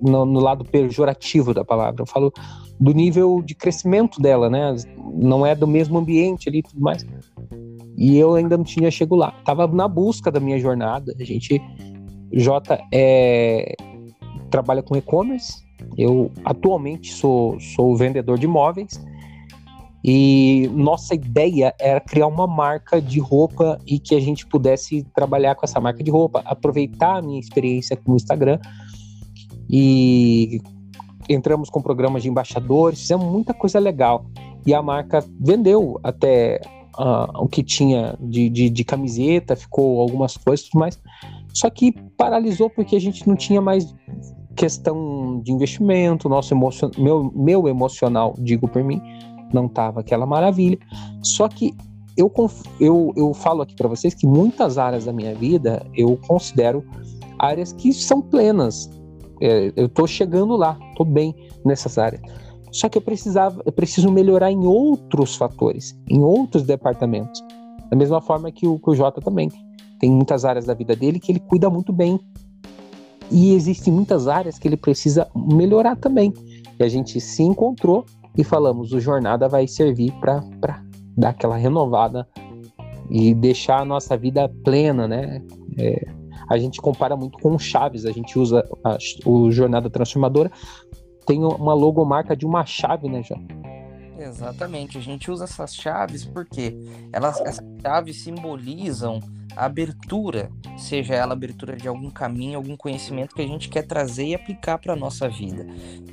no, 0.00 0.24
no, 0.24 0.40
lado 0.40 0.64
pejorativo 0.64 1.52
da 1.52 1.64
palavra, 1.64 2.02
eu 2.02 2.06
falo 2.06 2.32
do 2.78 2.92
nível 2.92 3.42
de 3.42 3.54
crescimento 3.54 4.20
dela, 4.20 4.50
né? 4.50 4.74
Não 5.14 5.46
é 5.46 5.54
do 5.54 5.66
mesmo 5.66 5.98
ambiente 5.98 6.48
ali 6.48 6.58
e 6.58 6.62
tudo 6.62 6.80
mais. 6.80 7.04
E 7.96 8.16
eu 8.18 8.34
ainda 8.34 8.56
não 8.56 8.64
tinha 8.64 8.90
chego 8.90 9.16
lá. 9.16 9.30
Tava 9.44 9.66
na 9.66 9.88
busca 9.88 10.30
da 10.30 10.38
minha 10.38 10.58
jornada. 10.58 11.14
A 11.18 11.24
gente, 11.24 11.60
J 12.32 12.78
é, 12.92 13.74
trabalha 14.50 14.82
com 14.82 14.96
e-commerce. 14.96 15.64
Eu 15.96 16.30
atualmente 16.44 17.12
sou, 17.12 17.58
sou 17.58 17.96
vendedor 17.96 18.38
de 18.38 18.44
imóveis. 18.44 19.00
E 20.04 20.70
nossa 20.72 21.14
ideia 21.14 21.74
era 21.80 22.00
criar 22.00 22.28
uma 22.28 22.46
marca 22.46 23.00
de 23.00 23.18
roupa 23.18 23.78
e 23.86 23.98
que 23.98 24.14
a 24.14 24.20
gente 24.20 24.46
pudesse 24.46 25.02
trabalhar 25.14 25.56
com 25.56 25.64
essa 25.64 25.80
marca 25.80 26.04
de 26.04 26.10
roupa, 26.10 26.42
aproveitar 26.44 27.16
a 27.16 27.22
minha 27.22 27.40
experiência 27.40 27.96
com 27.96 28.12
o 28.12 28.16
Instagram 28.16 28.60
e 29.68 30.60
entramos 31.28 31.70
com 31.70 31.80
programas 31.82 32.22
de 32.22 32.28
embaixadores, 32.28 33.00
fizemos 33.00 33.26
muita 33.26 33.54
coisa 33.54 33.78
legal. 33.78 34.26
E 34.66 34.74
a 34.74 34.82
marca 34.82 35.24
vendeu 35.40 35.98
até 36.02 36.60
uh, 36.98 37.42
o 37.42 37.48
que 37.48 37.62
tinha 37.62 38.16
de, 38.20 38.48
de, 38.48 38.68
de, 38.68 38.84
camiseta, 38.84 39.54
ficou 39.54 40.00
algumas 40.00 40.36
coisas, 40.36 40.68
mas 40.74 41.00
só 41.52 41.70
que 41.70 41.92
paralisou 42.16 42.68
porque 42.68 42.96
a 42.96 43.00
gente 43.00 43.26
não 43.28 43.36
tinha 43.36 43.60
mais 43.60 43.94
questão 44.56 45.40
de 45.42 45.52
investimento, 45.52 46.28
nosso 46.28 46.52
emocion, 46.52 46.90
meu, 46.98 47.30
meu 47.34 47.68
emocional, 47.68 48.34
digo 48.38 48.66
por 48.66 48.82
mim, 48.82 49.00
não 49.52 49.66
estava 49.66 50.00
aquela 50.00 50.26
maravilha. 50.26 50.78
Só 51.22 51.48
que 51.48 51.74
eu, 52.16 52.32
eu, 52.80 53.12
eu 53.14 53.34
falo 53.34 53.62
aqui 53.62 53.76
para 53.76 53.88
vocês 53.88 54.14
que 54.14 54.26
muitas 54.26 54.78
áreas 54.78 55.04
da 55.04 55.12
minha 55.12 55.34
vida 55.34 55.86
eu 55.94 56.18
considero 56.26 56.82
áreas 57.38 57.72
que 57.72 57.92
são 57.92 58.22
plenas, 58.22 58.90
é, 59.40 59.72
eu 59.76 59.86
estou 59.86 60.06
chegando 60.06 60.56
lá, 60.56 60.78
estou 60.90 61.06
bem 61.06 61.34
nessas 61.64 61.98
áreas. 61.98 62.22
Só 62.72 62.88
que 62.88 62.98
eu 62.98 63.02
precisava, 63.02 63.62
eu 63.64 63.72
preciso 63.72 64.10
melhorar 64.10 64.50
em 64.50 64.66
outros 64.66 65.34
fatores, 65.36 65.98
em 66.08 66.22
outros 66.22 66.64
departamentos. 66.64 67.42
Da 67.90 67.96
mesma 67.96 68.20
forma 68.20 68.50
que 68.50 68.66
o, 68.66 68.78
que 68.78 68.90
o 68.90 68.94
Jota 68.94 69.20
também. 69.20 69.50
Tem 69.98 70.10
muitas 70.10 70.44
áreas 70.44 70.66
da 70.66 70.74
vida 70.74 70.94
dele 70.94 71.18
que 71.18 71.32
ele 71.32 71.40
cuida 71.40 71.70
muito 71.70 71.92
bem. 71.92 72.20
E 73.30 73.54
existem 73.54 73.92
muitas 73.92 74.28
áreas 74.28 74.58
que 74.58 74.68
ele 74.68 74.76
precisa 74.76 75.26
melhorar 75.34 75.96
também. 75.96 76.34
E 76.78 76.84
a 76.84 76.88
gente 76.88 77.20
se 77.20 77.42
encontrou 77.42 78.04
e 78.36 78.44
falamos: 78.44 78.92
o 78.92 79.00
Jornada 79.00 79.48
vai 79.48 79.66
servir 79.66 80.12
para 80.20 80.44
dar 81.16 81.30
aquela 81.30 81.56
renovada 81.56 82.28
e 83.08 83.34
deixar 83.34 83.80
a 83.80 83.84
nossa 83.84 84.16
vida 84.16 84.48
plena, 84.62 85.08
né? 85.08 85.42
É, 85.78 86.06
a 86.48 86.58
gente 86.58 86.80
compara 86.80 87.16
muito 87.16 87.38
com 87.38 87.54
o 87.54 87.58
Chaves, 87.58 88.04
a 88.06 88.12
gente 88.12 88.38
usa 88.38 88.66
a, 88.84 88.96
o 89.24 89.50
Jornada 89.50 89.90
Transformadora, 89.90 90.50
tem 91.26 91.44
uma 91.44 91.74
logomarca 91.74 92.36
de 92.36 92.46
uma 92.46 92.64
chave, 92.64 93.08
né, 93.08 93.22
João? 93.22 93.44
Exatamente, 94.26 94.98
a 94.98 95.00
gente 95.00 95.30
usa 95.30 95.44
essas 95.44 95.74
chaves 95.74 96.24
porque 96.24 96.76
elas, 97.12 97.40
essas 97.40 97.64
chaves 97.80 98.22
simbolizam 98.22 99.20
a 99.56 99.64
abertura, 99.64 100.50
seja 100.76 101.14
ela 101.14 101.32
abertura 101.32 101.74
de 101.76 101.88
algum 101.88 102.10
caminho, 102.10 102.58
algum 102.58 102.76
conhecimento 102.76 103.34
que 103.34 103.40
a 103.40 103.46
gente 103.46 103.70
quer 103.70 103.86
trazer 103.86 104.26
e 104.26 104.34
aplicar 104.34 104.78
para 104.78 104.94
nossa 104.94 105.28
vida. 105.28 105.66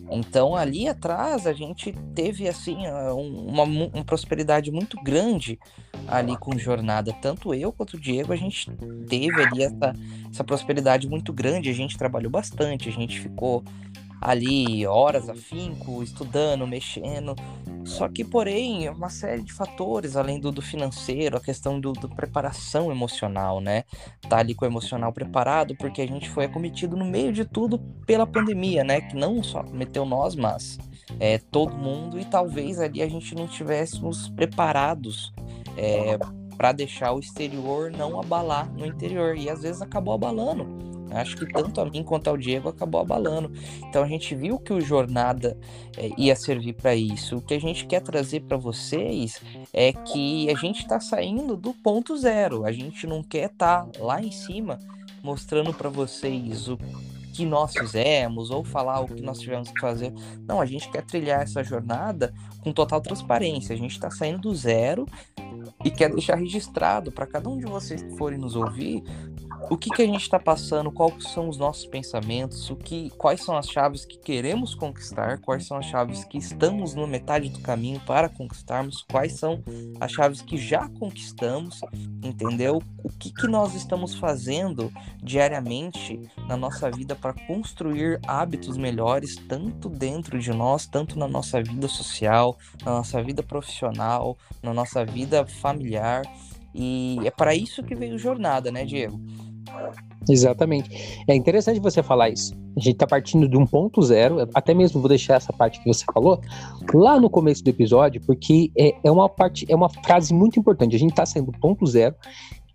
Então 0.10 0.56
ali 0.56 0.88
atrás 0.88 1.46
a 1.46 1.52
gente 1.52 1.92
teve 2.16 2.48
assim 2.48 2.78
uma, 2.88 3.64
uma 3.64 4.06
prosperidade 4.06 4.72
muito 4.72 4.96
grande 5.04 5.60
ali 6.08 6.38
com 6.38 6.58
jornada, 6.58 7.14
tanto 7.22 7.54
eu 7.54 7.72
quanto 7.72 7.96
o 7.96 8.00
Diego, 8.00 8.32
a 8.32 8.38
gente 8.38 8.72
teve 9.10 9.42
ali 9.42 9.64
essa, 9.64 9.94
essa 10.32 10.44
prosperidade 10.44 11.08
muito 11.08 11.34
grande, 11.34 11.70
a 11.70 11.74
gente 11.74 11.98
trabalhou 11.98 12.32
bastante, 12.32 12.88
a 12.88 12.92
gente 12.92 13.20
ficou 13.20 13.64
ali 14.24 14.88
horas 14.88 15.28
afinco, 15.30 16.02
estudando, 16.02 16.66
mexendo. 16.66 17.36
Só 17.84 18.08
que, 18.08 18.24
porém, 18.24 18.88
uma 18.88 19.10
série 19.10 19.42
de 19.42 19.52
fatores, 19.52 20.16
além 20.16 20.40
do, 20.40 20.50
do 20.50 20.62
financeiro, 20.62 21.36
a 21.36 21.42
questão 21.42 21.78
do, 21.80 21.92
do, 21.92 22.08
preparação 22.08 22.90
emocional, 22.90 23.60
né? 23.60 23.84
Tá 24.30 24.38
ali 24.38 24.56
com 24.56 24.64
o 24.64 24.68
emocional 24.68 25.12
preparado, 25.12 25.76
porque 25.76 26.02
a 26.02 26.08
gente 26.08 26.30
foi 26.30 26.46
acometido 26.46 26.96
no 26.96 27.04
meio 27.04 27.34
de 27.34 27.44
tudo 27.44 27.78
pela 28.06 28.26
pandemia, 28.26 28.86
né? 28.86 29.02
Que 29.02 29.16
não 29.18 29.44
só 29.44 29.62
cometeu 29.62 30.06
nós, 30.06 30.34
mas 30.34 30.80
é, 31.20 31.38
todo 31.38 31.76
mundo, 31.76 32.18
e 32.18 32.24
talvez 32.24 32.80
ali 32.80 33.02
a 33.02 33.10
gente 33.10 33.36
não 33.36 33.44
estivéssemos 33.44 34.30
preparados 34.30 35.34
é, 35.76 36.18
para 36.56 36.72
deixar 36.72 37.12
o 37.12 37.20
exterior 37.20 37.92
não 37.92 38.18
abalar 38.18 38.72
no 38.72 38.86
interior. 38.86 39.36
E 39.36 39.50
às 39.50 39.64
vezes 39.64 39.82
acabou 39.82 40.14
abalando 40.14 40.66
Acho 41.16 41.38
que 41.38 41.46
tanto 41.46 41.80
a 41.82 41.86
mim 41.86 42.04
quanto 42.04 42.30
ao 42.30 42.38
Diego 42.38 42.70
acabou 42.70 43.02
abalando. 43.02 43.52
Então 43.90 44.04
a 44.04 44.08
gente 44.08 44.36
viu 44.36 44.60
que 44.60 44.74
o 44.74 44.82
Jornada 44.82 45.58
é, 45.98 46.10
ia 46.18 46.36
servir 46.36 46.74
para 46.74 46.96
isso. 46.96 47.38
O 47.38 47.42
que 47.42 47.54
a 47.54 47.60
gente 47.60 47.86
quer 47.86 48.02
trazer 48.02 48.42
para 48.42 48.58
vocês 48.58 49.42
é 49.72 49.94
que 49.94 50.50
a 50.50 50.56
gente 50.56 50.82
está 50.82 51.00
saindo 51.00 51.56
do 51.56 51.74
ponto 51.74 52.18
zero. 52.18 52.66
A 52.66 52.72
gente 52.72 53.06
não 53.08 53.24
quer 53.24 53.52
estar 53.52 53.86
tá 53.86 54.04
lá 54.04 54.22
em 54.22 54.32
cima 54.32 54.80
mostrando 55.24 55.74
para 55.74 55.90
vocês 55.90 56.68
o 56.68 56.78
que 57.34 57.46
nós 57.46 57.74
fizemos 57.74 58.52
ou 58.52 58.64
falar 58.64 59.00
o 59.02 59.08
que 59.08 59.22
nós 59.22 59.40
tivemos 59.40 59.72
que 59.72 59.82
fazer. 59.82 60.14
Não, 60.48 60.62
a 60.62 60.66
gente 60.66 60.90
quer 60.90 61.04
trilhar 61.04 61.42
essa 61.42 61.64
jornada 61.64 62.34
com 62.62 62.72
total 62.72 63.02
transparência. 63.02 63.74
A 63.74 63.78
gente 63.78 63.92
está 63.92 64.12
saindo 64.12 64.42
do 64.42 64.56
zero 64.56 65.08
e 65.84 65.90
quer 65.90 66.12
deixar 66.12 66.36
registrado 66.36 67.12
para 67.12 67.26
cada 67.26 67.50
um 67.50 67.58
de 67.58 67.66
vocês 67.66 68.04
que 68.04 68.16
forem 68.16 68.38
nos 68.38 68.56
ouvir 68.56 69.04
o 69.70 69.78
que, 69.78 69.90
que 69.90 70.02
a 70.02 70.06
gente 70.06 70.22
está 70.22 70.40
passando, 70.40 70.92
quais 70.92 71.32
são 71.32 71.48
os 71.48 71.58
nossos 71.58 71.86
pensamentos, 71.86 72.70
o 72.70 72.76
que, 72.76 73.10
quais 73.12 73.42
são 73.42 73.58
as 73.58 73.68
chaves 73.68 74.06
que 74.06 74.18
queremos 74.18 74.76
conquistar, 74.76 75.40
quais 75.40 75.66
são 75.66 75.78
as 75.78 75.86
chaves 75.86 76.24
que 76.26 76.38
estamos 76.38 76.94
no 76.94 77.08
metade 77.08 77.50
do 77.50 77.60
caminho 77.60 78.00
para 78.02 78.30
conquistarmos, 78.30 79.04
quais 79.10 79.34
são 79.34 79.64
as 80.00 80.12
chaves 80.12 80.42
que 80.42 80.58
já 80.58 80.88
conquistamos, 80.90 81.82
entendeu? 82.24 82.82
O 83.04 83.10
que, 83.10 83.34
que 83.34 83.48
nós 83.48 83.74
estamos 83.74 84.16
fazendo 84.16 84.92
diariamente 85.22 86.20
na 86.48 86.58
nossa 86.58 86.92
vida 86.92 87.16
para 87.16 87.34
construir 87.34 88.20
hábitos 88.28 88.78
melhores, 88.78 89.36
tanto 89.48 89.90
dentro 89.90 90.40
de 90.40 90.52
nós, 90.52 90.86
tanto 90.86 91.18
na 91.18 91.28
nossa 91.28 91.62
vida 91.62 91.88
social, 91.88 92.58
na 92.86 92.92
nossa 92.92 93.22
vida 93.24 93.42
profissional, 93.42 94.38
na 94.62 94.74
nossa 94.74 95.06
vida 95.06 95.46
familiar. 95.46 96.24
E 96.76 97.20
é 97.24 97.30
para 97.30 97.54
isso 97.54 97.84
que 97.84 97.94
veio 97.94 98.18
jornada, 98.18 98.72
né, 98.72 98.84
Diego? 98.84 99.20
Exatamente. 100.30 101.24
É 101.28 101.36
interessante 101.36 101.80
você 101.80 102.02
falar 102.02 102.30
isso. 102.30 102.54
A 102.76 102.80
gente 102.80 102.94
está 102.94 103.06
partindo 103.06 103.48
de 103.48 103.58
um 103.58 103.66
ponto 103.66 104.02
zero, 104.02 104.48
até 104.54 104.74
mesmo 104.74 105.00
vou 105.00 105.10
deixar 105.10 105.36
essa 105.36 105.54
parte 105.54 105.80
que 105.82 105.88
você 105.88 106.06
falou 106.14 106.40
lá 106.94 107.20
no 107.20 107.30
começo 107.30 107.64
do 107.64 107.70
episódio, 107.70 108.22
porque 108.26 108.72
é, 108.78 108.96
é 109.04 109.12
uma 109.12 109.30
parte, 109.30 109.66
é 109.70 109.76
uma 109.76 109.90
frase 109.90 110.34
muito 110.34 110.60
importante. 110.60 110.96
A 110.96 111.00
gente 111.00 111.12
está 111.12 111.26
saindo 111.26 111.52
do 111.52 111.60
ponto 111.60 111.86
zero 111.86 112.16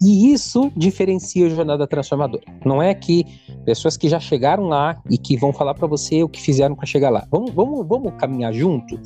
E 0.00 0.33
isso 0.33 0.71
diferencia 0.76 1.47
a 1.47 1.50
jornada 1.50 1.87
transformadora. 1.87 2.45
Não 2.64 2.80
é 2.80 2.95
que 2.95 3.25
pessoas 3.64 3.97
que 3.97 4.09
já 4.09 4.21
chegaram 4.21 4.68
lá 4.68 5.00
e 5.11 5.18
que 5.18 5.37
vão 5.37 5.52
falar 5.52 5.75
para 5.75 5.88
você 5.88 6.23
o 6.23 6.28
que 6.28 6.40
fizeram 6.40 6.76
para 6.76 6.87
chegar 6.87 7.11
lá. 7.11 7.26
Vamos, 7.30 7.50
vamos, 7.52 7.87
vamos 7.87 8.12
caminhar 8.18 8.52
junto? 8.52 9.00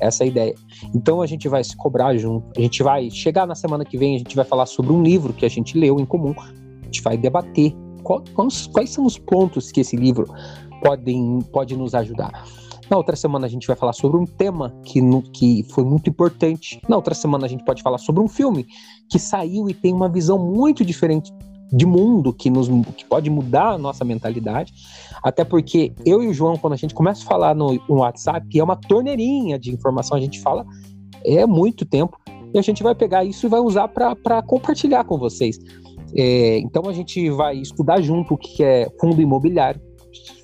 Essa 0.00 0.22
é 0.22 0.26
a 0.26 0.28
ideia. 0.28 0.54
Então 0.94 1.20
a 1.20 1.26
gente 1.26 1.48
vai 1.48 1.62
se 1.62 1.76
cobrar 1.76 2.16
junto. 2.16 2.46
A 2.56 2.62
gente 2.62 2.82
vai 2.82 3.10
chegar 3.10 3.46
na 3.46 3.54
semana 3.54 3.84
que 3.84 3.98
vem, 3.98 4.14
a 4.14 4.18
gente 4.18 4.34
vai 4.34 4.44
falar 4.44 4.66
sobre 4.66 4.92
um 4.92 5.02
livro 5.02 5.32
que 5.32 5.44
a 5.44 5.50
gente 5.50 5.76
leu 5.76 6.00
em 6.00 6.06
comum. 6.06 6.34
Gente 6.88 7.02
vai 7.02 7.16
debater 7.16 7.74
quais, 8.02 8.66
quais 8.66 8.90
são 8.90 9.04
os 9.04 9.18
pontos 9.18 9.70
que 9.70 9.80
esse 9.80 9.96
livro 9.96 10.26
podem, 10.82 11.40
pode 11.52 11.76
nos 11.76 11.94
ajudar. 11.94 12.44
Na 12.90 12.96
outra 12.96 13.14
semana 13.14 13.46
a 13.46 13.48
gente 13.50 13.66
vai 13.66 13.76
falar 13.76 13.92
sobre 13.92 14.18
um 14.18 14.24
tema 14.24 14.74
que, 14.84 15.00
no, 15.00 15.20
que 15.22 15.62
foi 15.70 15.84
muito 15.84 16.08
importante. 16.08 16.80
Na 16.88 16.96
outra 16.96 17.14
semana 17.14 17.44
a 17.44 17.48
gente 17.48 17.64
pode 17.64 17.82
falar 17.82 17.98
sobre 17.98 18.22
um 18.22 18.28
filme 18.28 18.66
que 19.10 19.18
saiu 19.18 19.68
e 19.68 19.74
tem 19.74 19.92
uma 19.92 20.08
visão 20.08 20.38
muito 20.38 20.84
diferente 20.84 21.30
de 21.70 21.84
mundo 21.84 22.32
que 22.32 22.48
nos 22.48 22.66
que 22.96 23.04
pode 23.04 23.28
mudar 23.28 23.72
a 23.72 23.78
nossa 23.78 24.04
mentalidade. 24.04 24.72
Até 25.22 25.44
porque 25.44 25.92
eu 26.06 26.22
e 26.22 26.28
o 26.28 26.32
João, 26.32 26.56
quando 26.56 26.72
a 26.72 26.76
gente 26.76 26.94
começa 26.94 27.22
a 27.22 27.26
falar 27.26 27.54
no, 27.54 27.74
no 27.88 27.96
WhatsApp, 27.96 28.58
é 28.58 28.64
uma 28.64 28.76
torneirinha 28.76 29.58
de 29.58 29.70
informação, 29.70 30.16
a 30.16 30.20
gente 30.20 30.40
fala 30.40 30.64
é 31.24 31.44
muito 31.44 31.84
tempo, 31.84 32.18
e 32.54 32.58
a 32.58 32.62
gente 32.62 32.82
vai 32.82 32.94
pegar 32.94 33.24
isso 33.24 33.44
e 33.44 33.48
vai 33.48 33.60
usar 33.60 33.88
para 33.88 34.42
compartilhar 34.42 35.04
com 35.04 35.18
vocês. 35.18 35.58
É, 36.14 36.58
então 36.58 36.88
a 36.88 36.92
gente 36.92 37.30
vai 37.30 37.56
estudar 37.56 38.00
junto 38.00 38.34
o 38.34 38.38
que 38.38 38.62
é 38.62 38.88
fundo 39.00 39.20
imobiliário, 39.20 39.80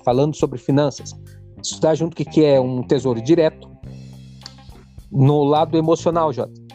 falando 0.03 0.35
sobre 0.35 0.59
finanças, 0.59 1.13
estudar 1.61 1.95
junto 1.95 2.13
o 2.13 2.15
que 2.25 2.43
é 2.43 2.59
um 2.59 2.83
tesouro 2.83 3.21
direto. 3.21 3.69
No 5.11 5.43
lado 5.43 5.77
emocional, 5.77 6.31
Jota, 6.33 6.65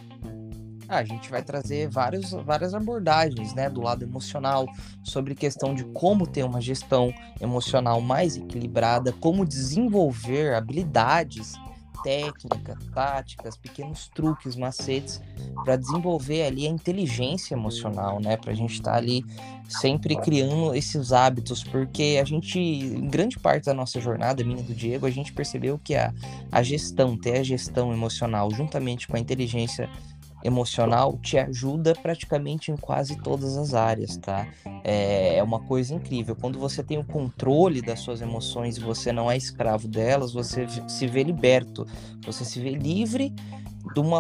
ah, 0.91 0.99
a 0.99 1.05
gente 1.05 1.31
vai 1.31 1.41
trazer 1.41 1.89
vários, 1.89 2.33
várias 2.33 2.75
abordagens, 2.75 3.55
né, 3.55 3.71
do 3.71 3.81
lado 3.81 4.03
emocional, 4.03 4.67
sobre 5.05 5.37
questão 5.37 5.73
de 5.73 5.85
como 5.85 6.27
ter 6.27 6.43
uma 6.43 6.61
gestão 6.61 7.15
emocional 7.41 8.01
mais 8.01 8.37
equilibrada, 8.37 9.13
como 9.13 9.47
desenvolver 9.47 10.55
habilidades 10.55 11.55
técnicas, 12.03 12.79
táticas, 12.95 13.57
pequenos 13.57 14.09
truques, 14.09 14.57
macetes 14.57 15.21
para 15.65 15.77
desenvolver 15.77 16.43
ali 16.43 16.67
a 16.67 16.71
inteligência 16.71 17.55
emocional, 17.55 18.21
né? 18.21 18.37
Para 18.37 18.53
a 18.53 18.55
gente 18.55 18.75
estar 18.75 18.93
tá 18.93 18.97
ali 18.97 19.25
sempre 19.69 20.17
criando 20.17 20.75
esses 20.75 21.13
hábitos, 21.13 21.63
porque 21.63 22.19
a 22.21 22.25
gente, 22.25 22.59
em 22.59 23.09
grande 23.09 23.39
parte 23.39 23.67
da 23.67 23.75
nossa 23.75 24.01
jornada, 24.01 24.43
minha 24.43 24.63
do 24.63 24.75
Diego, 24.75 25.07
a 25.07 25.11
gente 25.11 25.33
percebeu 25.33 25.79
que 25.83 25.95
a, 25.95 26.13
a 26.51 26.63
gestão, 26.63 27.17
ter 27.17 27.39
a 27.39 27.43
gestão 27.43 27.93
emocional 27.93 28.51
juntamente 28.51 29.07
com 29.07 29.17
a 29.17 29.21
inteligência 29.21 29.85
emocional 29.85 30.10
te 31.19 31.39
ajuda 31.39 31.95
praticamente 31.95 32.71
em 32.71 32.77
quase 32.77 33.17
todas 33.17 33.57
as 33.57 33.75
áreas, 33.75 34.17
tá? 34.17 34.47
É, 34.83 35.37
é 35.37 35.43
uma 35.43 35.61
coisa 35.61 35.95
incrível. 35.95 36.35
Quando 36.35 36.59
você 36.59 36.83
tem 36.83 36.99
o 36.99 37.05
controle 37.05 37.83
das 37.83 38.01
suas 38.01 38.21
emoções 38.21 38.77
e 38.77 38.81
você 38.81 39.13
não 39.13 39.31
é 39.31 39.37
escravo 39.37 39.87
delas, 39.87 40.33
você 40.33 40.67
se 40.89 41.07
vê 41.07 41.23
liberto, 41.23 41.87
você 42.25 42.45
se 42.45 42.61
vê 42.61 42.71
livre 42.71 43.35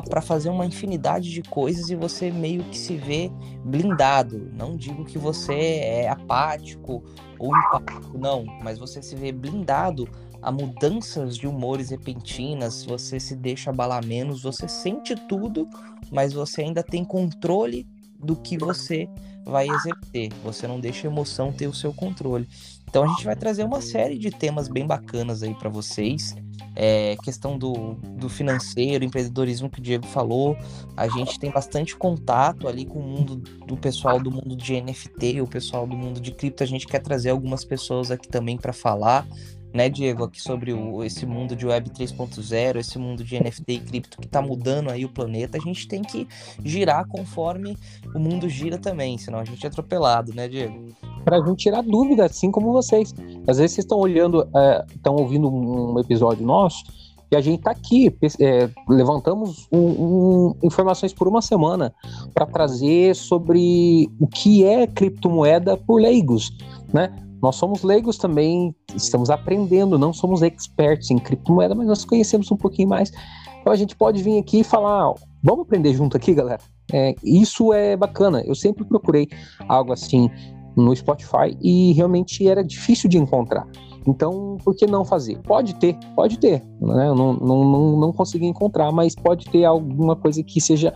para 0.08 0.20
fazer 0.20 0.48
uma 0.48 0.66
infinidade 0.66 1.30
de 1.30 1.42
coisas 1.42 1.90
e 1.90 1.96
você 1.96 2.30
meio 2.30 2.64
que 2.64 2.78
se 2.78 2.96
vê 2.96 3.30
blindado. 3.64 4.50
Não 4.52 4.76
digo 4.76 5.04
que 5.04 5.18
você 5.18 5.54
é 5.54 6.08
apático 6.08 7.02
ou 7.38 7.56
empático, 7.56 8.18
não, 8.18 8.44
mas 8.62 8.78
você 8.78 9.02
se 9.02 9.14
vê 9.14 9.32
blindado 9.32 10.08
a 10.42 10.50
mudanças 10.50 11.36
de 11.36 11.46
humores 11.46 11.90
repentinas, 11.90 12.84
você 12.84 13.20
se 13.20 13.36
deixa 13.36 13.70
abalar 13.70 14.04
menos, 14.04 14.42
você 14.42 14.66
sente 14.66 15.14
tudo, 15.28 15.68
mas 16.10 16.32
você 16.32 16.62
ainda 16.62 16.82
tem 16.82 17.04
controle 17.04 17.86
do 18.18 18.36
que 18.36 18.56
você 18.56 19.08
vai 19.44 19.68
exercer. 19.68 20.32
Você 20.42 20.66
não 20.66 20.80
deixa 20.80 21.06
a 21.06 21.10
emoção 21.10 21.52
ter 21.52 21.66
o 21.66 21.74
seu 21.74 21.92
controle. 21.92 22.48
Então 22.88 23.04
a 23.04 23.08
gente 23.08 23.24
vai 23.24 23.36
trazer 23.36 23.64
uma 23.64 23.80
série 23.80 24.18
de 24.18 24.30
temas 24.30 24.68
bem 24.68 24.86
bacanas 24.86 25.42
aí 25.42 25.54
para 25.54 25.68
vocês. 25.68 26.34
É, 26.74 27.16
questão 27.22 27.58
do, 27.58 27.94
do 27.94 28.28
financeiro, 28.28 29.04
empreendedorismo 29.04 29.68
que 29.68 29.80
o 29.80 29.82
Diego 29.82 30.06
falou. 30.06 30.56
A 30.96 31.08
gente 31.08 31.38
tem 31.38 31.50
bastante 31.50 31.96
contato 31.96 32.68
ali 32.68 32.84
com 32.84 32.98
o 32.98 33.02
mundo 33.02 33.36
do 33.36 33.76
pessoal 33.76 34.20
do 34.20 34.30
mundo 34.30 34.56
de 34.56 34.80
NFT, 34.80 35.40
o 35.40 35.46
pessoal 35.46 35.86
do 35.86 35.96
mundo 35.96 36.20
de 36.20 36.32
cripto. 36.32 36.62
A 36.62 36.66
gente 36.66 36.86
quer 36.86 37.00
trazer 37.00 37.30
algumas 37.30 37.64
pessoas 37.64 38.10
aqui 38.10 38.28
também 38.28 38.56
para 38.56 38.72
falar 38.72 39.26
né, 39.72 39.88
Diego, 39.88 40.24
aqui 40.24 40.40
sobre 40.40 40.72
o, 40.72 41.02
esse 41.04 41.24
mundo 41.24 41.54
de 41.54 41.66
Web 41.66 41.90
3.0, 41.90 42.76
esse 42.76 42.98
mundo 42.98 43.22
de 43.22 43.38
NFT 43.38 43.72
e 43.72 43.80
cripto 43.80 44.18
que 44.18 44.26
está 44.26 44.42
mudando 44.42 44.90
aí 44.90 45.04
o 45.04 45.08
planeta, 45.08 45.58
a 45.58 45.60
gente 45.60 45.86
tem 45.86 46.02
que 46.02 46.26
girar 46.64 47.06
conforme 47.06 47.76
o 48.14 48.18
mundo 48.18 48.48
gira 48.48 48.78
também, 48.78 49.16
senão 49.16 49.38
a 49.38 49.44
gente 49.44 49.64
é 49.64 49.68
atropelado, 49.68 50.34
né, 50.34 50.48
Diego? 50.48 50.94
Para 51.24 51.36
a 51.36 51.46
gente 51.46 51.58
tirar 51.58 51.82
dúvida, 51.82 52.24
assim 52.24 52.50
como 52.50 52.72
vocês. 52.72 53.14
Às 53.46 53.58
vezes 53.58 53.72
vocês 53.72 53.84
estão 53.84 53.98
olhando, 53.98 54.46
estão 54.94 55.16
é, 55.16 55.20
ouvindo 55.20 55.48
um 55.48 55.98
episódio 55.98 56.44
nosso 56.44 56.82
e 57.30 57.36
a 57.36 57.40
gente 57.40 57.60
está 57.60 57.70
aqui, 57.70 58.12
é, 58.40 58.68
levantamos 58.88 59.68
um, 59.70 59.78
um, 59.78 60.54
informações 60.64 61.12
por 61.12 61.28
uma 61.28 61.40
semana 61.40 61.94
para 62.34 62.44
trazer 62.44 63.14
sobre 63.14 64.10
o 64.18 64.26
que 64.26 64.64
é 64.64 64.84
criptomoeda 64.84 65.76
por 65.76 66.00
leigos, 66.00 66.50
né? 66.92 67.14
Nós 67.40 67.54
somos 67.54 67.84
leigos 67.84 68.18
também, 68.18 68.74
estamos 68.96 69.30
aprendendo, 69.30 69.96
não 69.96 70.12
somos 70.12 70.42
experts 70.42 71.10
em 71.10 71.18
criptomoeda, 71.18 71.74
mas 71.74 71.86
nós 71.86 72.04
conhecemos 72.04 72.50
um 72.50 72.56
pouquinho 72.56 72.88
mais. 72.88 73.12
Então 73.60 73.72
a 73.72 73.76
gente 73.76 73.94
pode 73.94 74.22
vir 74.22 74.38
aqui 74.38 74.60
e 74.60 74.64
falar, 74.64 75.14
vamos 75.42 75.62
aprender 75.62 75.94
junto 75.94 76.16
aqui, 76.16 76.34
galera. 76.34 76.60
É, 76.92 77.14
isso 77.22 77.72
é 77.72 77.96
bacana. 77.96 78.42
Eu 78.44 78.56
sempre 78.56 78.84
procurei 78.84 79.28
algo 79.68 79.92
assim 79.92 80.28
no 80.76 80.94
Spotify 80.94 81.56
e 81.60 81.92
realmente 81.92 82.46
era 82.46 82.64
difícil 82.64 83.08
de 83.08 83.18
encontrar. 83.18 83.66
Então, 84.06 84.56
por 84.64 84.74
que 84.74 84.86
não 84.86 85.04
fazer? 85.04 85.38
Pode 85.42 85.74
ter, 85.74 85.96
pode 86.16 86.38
ter. 86.38 86.62
Né? 86.80 87.08
Eu 87.08 87.14
não, 87.14 87.34
não, 87.34 87.64
não, 87.64 88.00
não 88.00 88.12
consegui 88.12 88.46
encontrar, 88.46 88.90
mas 88.92 89.14
pode 89.14 89.46
ter 89.46 89.64
alguma 89.64 90.16
coisa 90.16 90.42
que 90.42 90.60
seja 90.60 90.92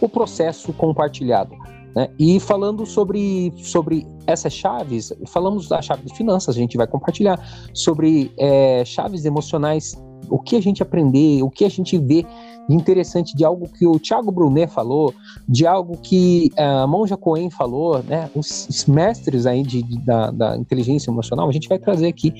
o 0.00 0.08
processo 0.08 0.72
compartilhado. 0.72 1.54
Né? 1.94 2.08
E 2.18 2.40
falando 2.40 2.86
sobre, 2.86 3.52
sobre 3.56 4.06
essas 4.26 4.52
chaves, 4.52 5.12
falamos 5.26 5.68
da 5.68 5.82
chave 5.82 6.04
de 6.04 6.14
finanças, 6.14 6.56
a 6.56 6.58
gente 6.58 6.76
vai 6.76 6.86
compartilhar 6.86 7.38
sobre 7.74 8.32
é, 8.38 8.84
chaves 8.84 9.24
emocionais, 9.24 9.94
o 10.30 10.38
que 10.38 10.56
a 10.56 10.60
gente 10.60 10.82
aprender, 10.82 11.42
o 11.42 11.50
que 11.50 11.64
a 11.64 11.68
gente 11.68 11.98
vê 11.98 12.24
de 12.68 12.74
interessante 12.74 13.34
de 13.34 13.44
algo 13.44 13.68
que 13.68 13.86
o 13.86 13.98
Thiago 13.98 14.30
Brunet 14.30 14.70
falou, 14.70 15.14
de 15.48 15.66
algo 15.66 15.96
que 15.96 16.50
a 16.56 16.86
Monja 16.86 17.16
Cohen 17.16 17.50
falou, 17.50 18.02
né? 18.02 18.30
Os 18.34 18.84
mestres 18.86 19.46
aí 19.46 19.62
de, 19.62 19.82
de 19.82 19.98
da, 20.04 20.30
da 20.30 20.56
inteligência 20.56 21.10
emocional, 21.10 21.48
a 21.48 21.52
gente 21.52 21.68
vai 21.68 21.78
trazer 21.78 22.08
aqui 22.08 22.34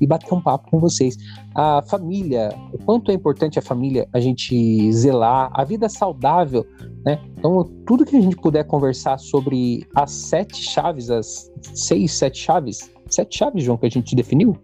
e 0.00 0.06
bater 0.06 0.32
um 0.32 0.40
papo 0.40 0.70
com 0.70 0.78
vocês. 0.78 1.16
A 1.54 1.82
família, 1.82 2.54
o 2.72 2.78
quanto 2.78 3.10
é 3.10 3.14
importante 3.14 3.58
a 3.58 3.62
família 3.62 4.08
a 4.12 4.20
gente 4.20 4.92
zelar, 4.92 5.50
a 5.52 5.64
vida 5.64 5.88
saudável, 5.88 6.64
né? 7.04 7.20
Então, 7.36 7.64
tudo 7.86 8.04
que 8.04 8.16
a 8.16 8.20
gente 8.20 8.36
puder 8.36 8.64
conversar 8.64 9.18
sobre 9.18 9.86
as 9.94 10.12
sete 10.12 10.62
chaves, 10.62 11.10
as 11.10 11.50
seis, 11.74 12.12
sete 12.12 12.38
chaves, 12.38 12.90
sete 13.08 13.38
chaves, 13.38 13.64
João, 13.64 13.76
que 13.76 13.86
a 13.86 13.90
gente 13.90 14.14
definiu? 14.14 14.56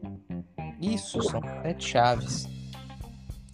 Isso, 0.80 1.20
são 1.22 1.40
sete 1.62 1.88
chaves. 1.88 2.57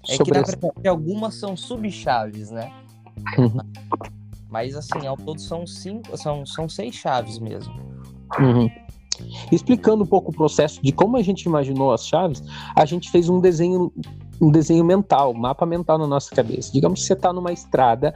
É 0.09 0.17
sobre 0.17 0.33
que, 0.33 0.40
na 0.40 0.47
verdade, 0.47 0.88
algumas 0.88 1.35
são 1.35 1.57
subchaves, 1.57 2.51
né? 2.51 2.73
Uhum. 3.38 3.59
Mas, 4.49 4.77
assim, 4.77 5.07
ao 5.07 5.17
todo 5.17 5.40
são 5.40 5.67
cinco, 5.67 6.17
são, 6.17 6.47
são 6.47 6.69
seis 6.69 6.95
chaves 6.95 7.38
mesmo. 7.38 7.75
Uhum. 8.38 8.71
Explicando 9.51 10.03
um 10.03 10.07
pouco 10.07 10.31
o 10.31 10.35
processo 10.35 10.83
de 10.83 10.93
como 10.93 11.17
a 11.17 11.23
gente 11.23 11.43
imaginou 11.45 11.93
as 11.93 12.07
chaves, 12.07 12.43
a 12.77 12.85
gente 12.85 13.11
fez 13.11 13.29
um 13.29 13.40
desenho, 13.40 13.93
um 14.40 14.51
desenho 14.51 14.85
mental, 14.85 15.33
um 15.33 15.38
mapa 15.38 15.64
mental 15.64 15.99
na 15.99 16.07
nossa 16.07 16.35
cabeça. 16.35 16.73
Digamos 16.73 17.01
que 17.01 17.07
você 17.07 17.12
está 17.12 17.33
numa 17.33 17.53
estrada, 17.53 18.14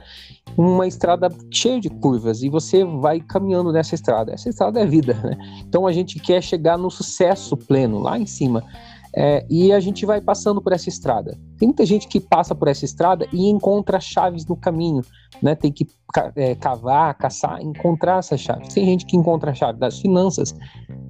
uma 0.57 0.87
estrada 0.87 1.29
cheia 1.51 1.79
de 1.79 1.89
curvas, 1.89 2.43
e 2.43 2.49
você 2.49 2.83
vai 2.83 3.21
caminhando 3.21 3.71
nessa 3.71 3.95
estrada. 3.95 4.33
Essa 4.33 4.49
estrada 4.49 4.79
é 4.79 4.85
vida, 4.85 5.13
né? 5.13 5.37
Então 5.67 5.87
a 5.87 5.91
gente 5.91 6.19
quer 6.19 6.41
chegar 6.41 6.77
no 6.77 6.91
sucesso 6.91 7.55
pleno, 7.55 7.99
lá 7.99 8.17
em 8.17 8.25
cima. 8.25 8.63
É, 9.15 9.45
e 9.49 9.71
a 9.71 9.79
gente 9.79 10.05
vai 10.05 10.21
passando 10.21 10.61
por 10.61 10.71
essa 10.71 10.87
estrada. 10.87 11.37
Tem 11.57 11.67
muita 11.67 11.85
gente 11.85 12.07
que 12.07 12.19
passa 12.19 12.53
por 12.53 12.67
essa 12.67 12.85
estrada 12.85 13.27
e 13.33 13.49
encontra 13.49 13.99
chaves 13.99 14.45
no 14.45 14.55
caminho, 14.55 15.01
né? 15.41 15.55
Tem 15.55 15.71
que 15.71 15.87
é, 16.35 16.55
cavar, 16.55 17.15
caçar, 17.15 17.61
encontrar 17.61 18.19
essas 18.19 18.39
chaves. 18.39 18.73
Tem 18.73 18.85
gente 18.85 19.05
que 19.05 19.17
encontra 19.17 19.51
a 19.51 19.53
chave 19.53 19.79
das 19.79 19.99
finanças, 19.99 20.53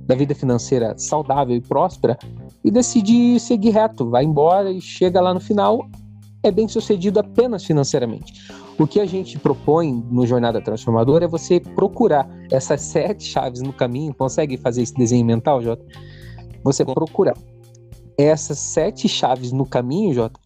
da 0.05 0.15
vida 0.15 0.33
financeira 0.33 0.97
saudável 0.97 1.55
e 1.55 1.61
próspera 1.61 2.17
e 2.63 2.71
decide 2.71 3.39
seguir 3.39 3.71
reto, 3.71 4.09
vai 4.09 4.23
embora 4.23 4.71
e 4.71 4.81
chega 4.81 5.21
lá 5.21 5.33
no 5.33 5.39
final 5.39 5.85
é 6.43 6.51
bem 6.51 6.67
sucedido 6.67 7.19
apenas 7.19 7.65
financeiramente. 7.65 8.33
O 8.77 8.87
que 8.87 8.99
a 8.99 9.05
gente 9.05 9.37
propõe 9.37 9.91
no 10.09 10.25
Jornada 10.25 10.61
Transformadora 10.61 11.25
é 11.25 11.27
você 11.27 11.59
procurar 11.59 12.29
essas 12.49 12.81
sete 12.81 13.25
chaves 13.25 13.61
no 13.61 13.73
caminho. 13.73 14.13
Consegue 14.13 14.55
fazer 14.55 14.83
esse 14.83 14.93
desenho 14.93 15.25
mental, 15.25 15.61
Jota? 15.61 15.85
Você 16.63 16.85
procurar 16.85 17.35
essas 18.23 18.59
sete 18.59 19.07
chaves 19.07 19.51
no 19.51 19.65
caminho, 19.65 20.13
Jota, 20.13 20.39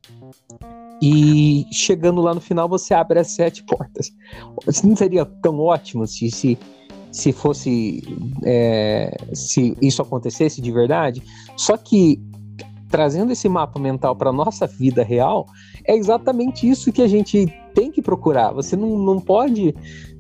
e 1.02 1.66
chegando 1.72 2.22
lá 2.22 2.34
no 2.34 2.40
final 2.40 2.70
você 2.70 2.94
abre 2.94 3.20
as 3.20 3.32
sete 3.32 3.64
portas. 3.64 4.10
Não 4.84 4.96
seria 4.96 5.26
tão 5.26 5.60
ótimo 5.60 6.08
se, 6.08 6.32
se, 6.32 6.58
se 7.12 7.32
fosse 7.34 8.02
é, 8.44 9.18
se 9.34 9.76
isso 9.82 10.02
acontecesse 10.02 10.62
de 10.62 10.72
verdade? 10.72 11.22
Só 11.58 11.76
que 11.76 12.22
trazendo 12.90 13.32
esse 13.32 13.50
mapa 13.50 13.80
mental 13.80 14.16
para 14.16 14.32
nossa 14.32 14.68
vida 14.68 15.04
real, 15.04 15.48
é 15.84 15.96
exatamente 15.96 16.70
isso 16.70 16.92
que 16.92 17.02
a 17.02 17.08
gente 17.08 17.52
tem 17.74 17.92
que 17.92 18.04
procurar. 18.04 18.52
Você 18.52 18.76
não, 18.76 18.98
não 18.98 19.20
pode 19.20 19.74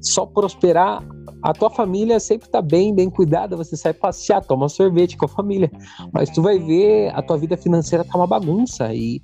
só 0.04 0.26
prosperar. 0.26 1.04
A 1.42 1.54
tua 1.54 1.70
família 1.70 2.20
sempre 2.20 2.48
está 2.48 2.62
bem, 2.62 2.94
bem 2.94 3.10
cuidada. 3.10 3.58
Você 3.58 3.76
sai 3.76 3.94
passear, 3.94 4.44
toma 4.44 4.70
sorvete 4.70 5.18
com 5.18 5.26
a 5.26 5.30
família. 5.30 5.72
Mas 6.14 6.30
tu 6.30 6.42
vai 6.42 6.60
ver 6.60 7.12
a 7.16 7.22
tua 7.22 7.38
vida 7.38 7.58
financeira 7.58 8.04
tá 8.04 8.18
uma 8.18 8.28
bagunça 8.28 8.94
e, 8.94 9.22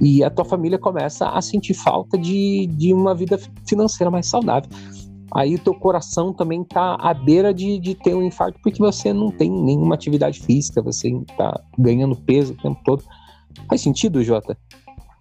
e 0.00 0.24
a 0.24 0.30
tua 0.30 0.44
família 0.44 0.78
começa 0.78 1.28
a 1.28 1.40
sentir 1.40 1.74
falta 1.74 2.18
de, 2.18 2.66
de 2.66 2.92
uma 2.92 3.14
vida 3.14 3.38
financeira 3.66 4.10
mais 4.10 4.26
saudável. 4.26 4.70
Aí 5.34 5.58
teu 5.58 5.74
coração 5.74 6.32
também 6.32 6.62
tá 6.62 6.94
à 7.00 7.14
beira 7.14 7.54
de, 7.54 7.78
de 7.78 7.94
ter 7.94 8.14
um 8.14 8.22
infarto 8.22 8.58
porque 8.62 8.78
você 8.78 9.12
não 9.14 9.30
tem 9.30 9.50
nenhuma 9.50 9.94
atividade 9.94 10.40
física, 10.40 10.82
você 10.82 11.10
tá 11.38 11.58
ganhando 11.78 12.14
peso 12.14 12.52
o 12.52 12.56
tempo 12.56 12.78
todo. 12.84 13.02
Faz 13.66 13.80
sentido, 13.80 14.22
Jota? 14.22 14.58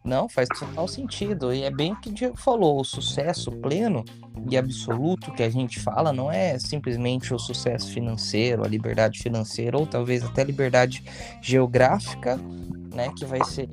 Não, 0.03 0.27
faz 0.27 0.47
total 0.49 0.87
sentido. 0.87 1.53
E 1.53 1.63
é 1.63 1.69
bem 1.69 1.93
o 1.93 1.99
que 1.99 2.09
o 2.09 2.13
Diego 2.13 2.35
falou: 2.35 2.79
o 2.79 2.83
sucesso 2.83 3.51
pleno 3.51 4.03
e 4.49 4.57
absoluto 4.57 5.31
que 5.31 5.43
a 5.43 5.49
gente 5.49 5.79
fala 5.79 6.11
não 6.11 6.31
é 6.31 6.57
simplesmente 6.57 7.33
o 7.33 7.39
sucesso 7.39 7.91
financeiro, 7.91 8.63
a 8.63 8.67
liberdade 8.67 9.19
financeira, 9.19 9.77
ou 9.77 9.85
talvez 9.85 10.23
até 10.23 10.41
a 10.41 10.45
liberdade 10.45 11.03
geográfica, 11.41 12.37
né, 12.93 13.09
que 13.15 13.25
vai 13.25 13.43
ser 13.43 13.67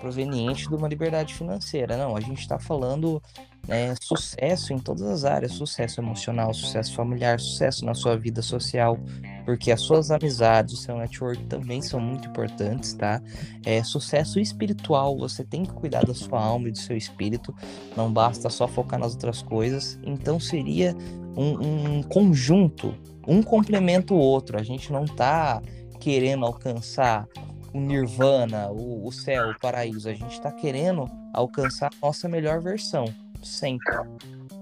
proveniente 0.00 0.68
de 0.68 0.74
uma 0.74 0.88
liberdade 0.88 1.34
financeira. 1.34 1.96
Não, 1.96 2.16
a 2.16 2.20
gente 2.20 2.40
está 2.40 2.58
falando 2.58 3.20
né, 3.68 3.94
sucesso 4.00 4.72
em 4.72 4.78
todas 4.78 5.02
as 5.02 5.24
áreas: 5.24 5.52
sucesso 5.52 6.00
emocional, 6.00 6.52
sucesso 6.54 6.94
familiar, 6.94 7.38
sucesso 7.38 7.84
na 7.84 7.94
sua 7.94 8.16
vida 8.16 8.40
social, 8.40 8.98
porque 9.44 9.70
as 9.70 9.82
suas 9.82 10.10
amizades, 10.10 10.74
o 10.74 10.76
seu 10.78 10.96
network 10.96 11.44
também 11.44 11.82
são 11.82 12.00
muito 12.00 12.26
importantes, 12.28 12.94
tá? 12.94 13.22
É, 13.64 13.84
sucesso 13.84 14.40
espiritual, 14.40 15.18
você 15.18 15.44
tem 15.44 15.64
que 15.64 15.72
cuidar 15.72 16.04
da 16.04 16.14
sua 16.14 16.42
alma 16.42 16.68
e 16.68 16.72
do 16.72 16.78
seu 16.78 16.96
espírito, 16.96 17.54
não 17.94 18.10
basta 18.10 18.48
só 18.48 18.66
focar 18.66 18.98
nas 18.98 19.12
outras 19.12 19.42
coisas. 19.42 19.98
Então 20.02 20.40
seria 20.40 20.96
um, 21.36 21.98
um 21.98 22.02
conjunto, 22.02 22.94
um 23.26 23.42
complementa 23.42 24.14
o 24.14 24.18
outro. 24.18 24.58
A 24.58 24.62
gente 24.62 24.90
não 24.90 25.04
tá 25.04 25.60
querendo 26.00 26.46
alcançar 26.46 27.28
o 27.74 27.80
nirvana, 27.80 28.70
o, 28.70 29.06
o 29.06 29.12
céu, 29.12 29.50
o 29.50 29.58
paraíso. 29.58 30.08
A 30.08 30.14
gente 30.14 30.32
está 30.32 30.50
querendo 30.50 31.04
alcançar 31.34 31.90
a 31.92 32.06
nossa 32.06 32.28
melhor 32.28 32.60
versão, 32.62 33.04
sempre. 33.42 33.96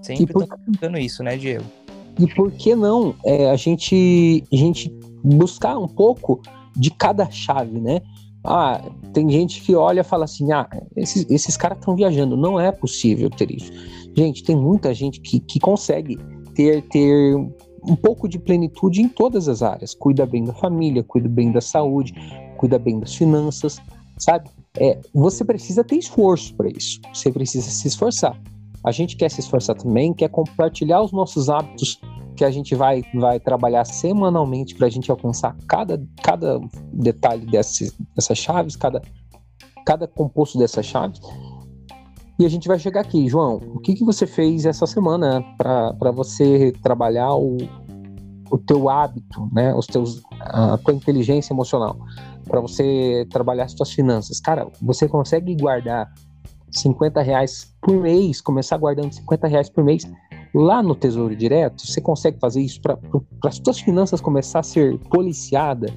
Sempre 0.01 0.33
por... 0.33 0.47
tá 0.47 0.99
isso, 0.99 1.23
né, 1.23 1.37
Diego? 1.37 1.65
E 2.19 2.27
por 2.33 2.51
que 2.51 2.75
não 2.75 3.15
é, 3.23 3.49
a, 3.49 3.55
gente, 3.55 4.43
a 4.51 4.55
gente 4.55 4.89
buscar 5.23 5.77
um 5.77 5.87
pouco 5.87 6.41
de 6.75 6.89
cada 6.91 7.29
chave, 7.29 7.79
né? 7.79 8.01
Ah, 8.43 8.81
tem 9.13 9.29
gente 9.29 9.61
que 9.61 9.75
olha 9.75 10.01
e 10.01 10.03
fala 10.03 10.25
assim: 10.25 10.51
ah, 10.51 10.67
esses, 10.95 11.29
esses 11.29 11.57
caras 11.57 11.77
estão 11.77 11.95
viajando. 11.95 12.37
Não 12.37 12.59
é 12.59 12.71
possível 12.71 13.29
ter 13.29 13.51
isso. 13.51 13.71
Gente, 14.15 14.43
tem 14.43 14.55
muita 14.55 14.93
gente 14.93 15.19
que, 15.19 15.39
que 15.39 15.59
consegue 15.59 16.17
ter, 16.55 16.81
ter 16.83 17.35
um 17.35 17.95
pouco 17.95 18.27
de 18.27 18.39
plenitude 18.39 19.01
em 19.01 19.09
todas 19.09 19.47
as 19.47 19.61
áreas. 19.61 19.93
Cuida 19.93 20.25
bem 20.25 20.43
da 20.43 20.53
família, 20.53 21.03
cuida 21.03 21.27
bem 21.27 21.51
da 21.51 21.61
saúde, 21.61 22.13
cuida 22.57 22.79
bem 22.79 22.99
das 22.99 23.13
finanças, 23.15 23.79
sabe? 24.17 24.49
É, 24.79 24.99
você 25.13 25.43
precisa 25.43 25.83
ter 25.83 25.97
esforço 25.97 26.55
para 26.55 26.69
isso. 26.69 26.99
Você 27.13 27.31
precisa 27.31 27.69
se 27.69 27.87
esforçar. 27.87 28.39
A 28.87 28.91
gente 28.93 29.17
quer 29.17 29.29
se 29.29 29.41
esforçar 29.41 29.75
também, 29.75 30.13
quer 30.13 30.29
compartilhar 30.29 31.01
os 31.01 31.11
nossos 31.11 31.49
hábitos 31.49 31.99
que 32.37 32.45
a 32.45 32.49
gente 32.49 32.73
vai, 32.73 33.03
vai 33.15 33.37
trabalhar 33.37 33.83
semanalmente 33.83 34.73
para 34.75 34.87
a 34.87 34.89
gente 34.89 35.11
alcançar 35.11 35.57
cada, 35.67 36.01
cada 36.23 36.57
detalhe 36.93 37.45
dessas, 37.45 37.93
dessas 38.15 38.37
chaves, 38.37 38.77
cada, 38.77 39.01
cada 39.85 40.07
composto 40.07 40.57
dessas 40.57 40.85
chaves. 40.85 41.19
E 42.39 42.45
a 42.45 42.49
gente 42.49 42.65
vai 42.65 42.79
chegar 42.79 43.01
aqui, 43.01 43.27
João. 43.27 43.57
O 43.75 43.79
que, 43.81 43.93
que 43.93 44.05
você 44.05 44.25
fez 44.25 44.65
essa 44.65 44.87
semana 44.87 45.43
para 45.57 46.11
você 46.13 46.71
trabalhar 46.81 47.35
o, 47.35 47.57
o 48.49 48.57
teu 48.57 48.87
hábito, 48.87 49.49
né? 49.51 49.75
Os 49.75 49.85
teus, 49.85 50.21
a 50.39 50.77
tua 50.77 50.93
inteligência 50.93 51.51
emocional, 51.51 51.97
para 52.45 52.61
você 52.61 53.27
trabalhar 53.29 53.65
as 53.65 53.73
tuas 53.73 53.91
finanças. 53.91 54.39
Cara, 54.39 54.65
você 54.81 55.09
consegue 55.09 55.53
guardar 55.57 56.09
50 56.71 57.21
reais 57.21 57.73
por 57.81 57.95
mês, 57.97 58.41
começar 58.41 58.77
guardando 58.77 59.13
50 59.13 59.47
reais 59.47 59.69
por 59.69 59.83
mês 59.83 60.03
lá 60.53 60.81
no 60.81 60.95
Tesouro 60.95 61.35
Direto, 61.35 61.85
você 61.85 62.01
consegue 62.01 62.39
fazer 62.39 62.61
isso 62.61 62.81
para 62.81 62.97
as 63.45 63.61
suas 63.63 63.79
finanças 63.79 64.21
começar 64.21 64.59
a 64.59 64.63
ser 64.63 64.97
policiada. 65.09 65.93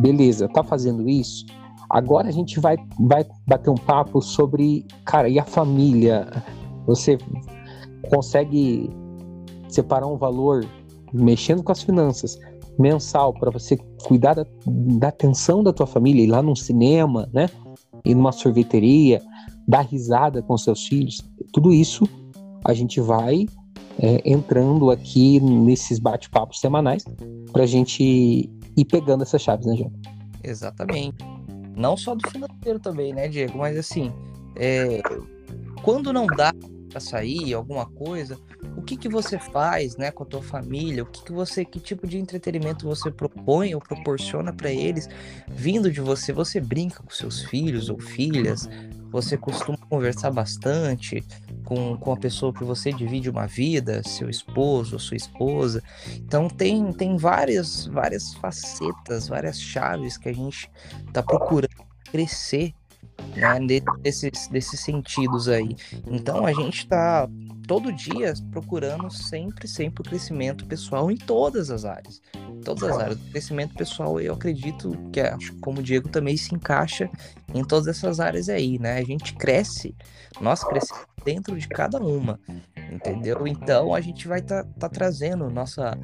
Beleza, 0.00 0.48
tá 0.48 0.62
fazendo 0.62 1.08
isso? 1.08 1.46
Agora 1.90 2.28
a 2.28 2.32
gente 2.32 2.60
vai, 2.60 2.76
vai 3.00 3.24
bater 3.46 3.70
um 3.70 3.76
papo 3.76 4.20
sobre, 4.20 4.84
cara, 5.04 5.28
e 5.28 5.38
a 5.38 5.44
família? 5.44 6.30
Você 6.86 7.18
consegue 8.10 8.90
separar 9.68 10.06
um 10.06 10.16
valor 10.16 10.66
mexendo 11.12 11.62
com 11.62 11.72
as 11.72 11.82
finanças 11.82 12.38
mensal 12.78 13.32
para 13.32 13.50
você 13.50 13.76
cuidar 14.04 14.34
da, 14.34 14.46
da 14.66 15.08
atenção 15.08 15.62
da 15.62 15.72
tua 15.72 15.86
família, 15.86 16.22
ir 16.22 16.28
lá 16.28 16.42
num 16.42 16.54
cinema, 16.54 17.28
né? 17.32 17.48
Ir 18.04 18.14
numa 18.14 18.32
sorveteria, 18.32 19.20
dar 19.68 19.82
risada 19.82 20.40
com 20.42 20.56
seus 20.56 20.86
filhos, 20.86 21.20
tudo 21.52 21.74
isso 21.74 22.08
a 22.64 22.72
gente 22.72 23.00
vai 23.00 23.46
é, 23.98 24.22
entrando 24.24 24.90
aqui 24.90 25.40
nesses 25.40 25.98
bate-papos 25.98 26.58
semanais 26.58 27.04
para 27.52 27.64
a 27.64 27.66
gente 27.66 28.50
ir 28.76 28.84
pegando 28.86 29.22
essas 29.22 29.42
chaves, 29.42 29.66
né, 29.66 29.76
João? 29.76 29.92
Exatamente. 30.42 31.18
Não 31.76 31.96
só 31.96 32.14
do 32.14 32.28
financeiro 32.30 32.78
também, 32.78 33.12
né, 33.12 33.28
Diego? 33.28 33.58
Mas 33.58 33.76
assim, 33.76 34.12
é... 34.56 35.02
quando 35.82 36.12
não 36.12 36.26
dá 36.26 36.52
para 36.88 37.00
sair 37.00 37.52
alguma 37.52 37.86
coisa, 37.86 38.38
o 38.76 38.82
que 38.82 38.96
que 38.96 39.08
você 39.08 39.38
faz, 39.38 39.96
né, 39.96 40.10
com 40.10 40.22
a 40.22 40.26
tua 40.26 40.42
família? 40.42 41.02
O 41.02 41.06
que 41.06 41.24
que 41.24 41.32
você, 41.32 41.64
que 41.64 41.78
tipo 41.78 42.06
de 42.06 42.18
entretenimento 42.18 42.86
você 42.86 43.10
propõe 43.10 43.74
ou 43.74 43.80
proporciona 43.80 44.52
para 44.52 44.70
eles 44.70 45.08
vindo 45.48 45.90
de 45.90 46.00
você? 46.00 46.32
Você 46.32 46.60
brinca 46.60 47.02
com 47.02 47.10
seus 47.10 47.42
filhos 47.42 47.90
ou 47.90 47.98
filhas? 48.00 48.68
Você 49.10 49.36
costuma 49.36 49.78
conversar 49.88 50.30
bastante 50.30 51.24
com, 51.64 51.96
com 51.96 52.12
a 52.12 52.16
pessoa 52.16 52.52
que 52.52 52.64
você 52.64 52.92
divide 52.92 53.30
uma 53.30 53.46
vida, 53.46 54.02
seu 54.02 54.28
esposo 54.28 54.98
sua 54.98 55.16
esposa. 55.16 55.82
Então 56.16 56.48
tem, 56.48 56.92
tem 56.92 57.16
várias, 57.16 57.86
várias 57.86 58.34
facetas, 58.34 59.28
várias 59.28 59.60
chaves 59.60 60.16
que 60.16 60.28
a 60.28 60.34
gente 60.34 60.70
está 61.06 61.22
procurando 61.22 61.88
crescer 62.10 62.72
né, 63.36 63.58
desses 64.00 64.80
sentidos 64.80 65.48
aí. 65.48 65.76
Então 66.06 66.46
a 66.46 66.52
gente 66.52 66.78
está 66.78 67.28
todo 67.66 67.92
dia 67.92 68.32
procurando 68.50 69.10
sempre, 69.10 69.68
sempre 69.68 70.00
o 70.00 70.04
crescimento 70.04 70.66
pessoal 70.66 71.10
em 71.10 71.16
todas 71.16 71.70
as 71.70 71.84
áreas. 71.84 72.20
Todas 72.74 72.90
as 72.90 72.98
áreas. 72.98 73.18
O 73.18 73.30
crescimento 73.30 73.74
pessoal, 73.74 74.20
eu 74.20 74.34
acredito 74.34 74.90
que, 75.12 75.20
acho, 75.20 75.54
como 75.60 75.80
o 75.80 75.82
Diego 75.82 76.08
também 76.08 76.36
se 76.36 76.54
encaixa 76.54 77.10
em 77.54 77.64
todas 77.64 77.86
essas 77.86 78.20
áreas 78.20 78.48
aí, 78.48 78.78
né? 78.78 78.98
A 78.98 79.04
gente 79.04 79.34
cresce, 79.34 79.94
nós 80.40 80.62
crescemos 80.62 81.06
dentro 81.28 81.58
de 81.58 81.68
cada 81.68 81.98
uma, 81.98 82.40
entendeu? 82.90 83.46
Então 83.46 83.94
a 83.94 84.00
gente 84.00 84.26
vai 84.26 84.38
estar 84.40 84.64
tá, 84.64 84.70
tá 84.80 84.88
trazendo 84.88 85.50
nossa 85.50 85.94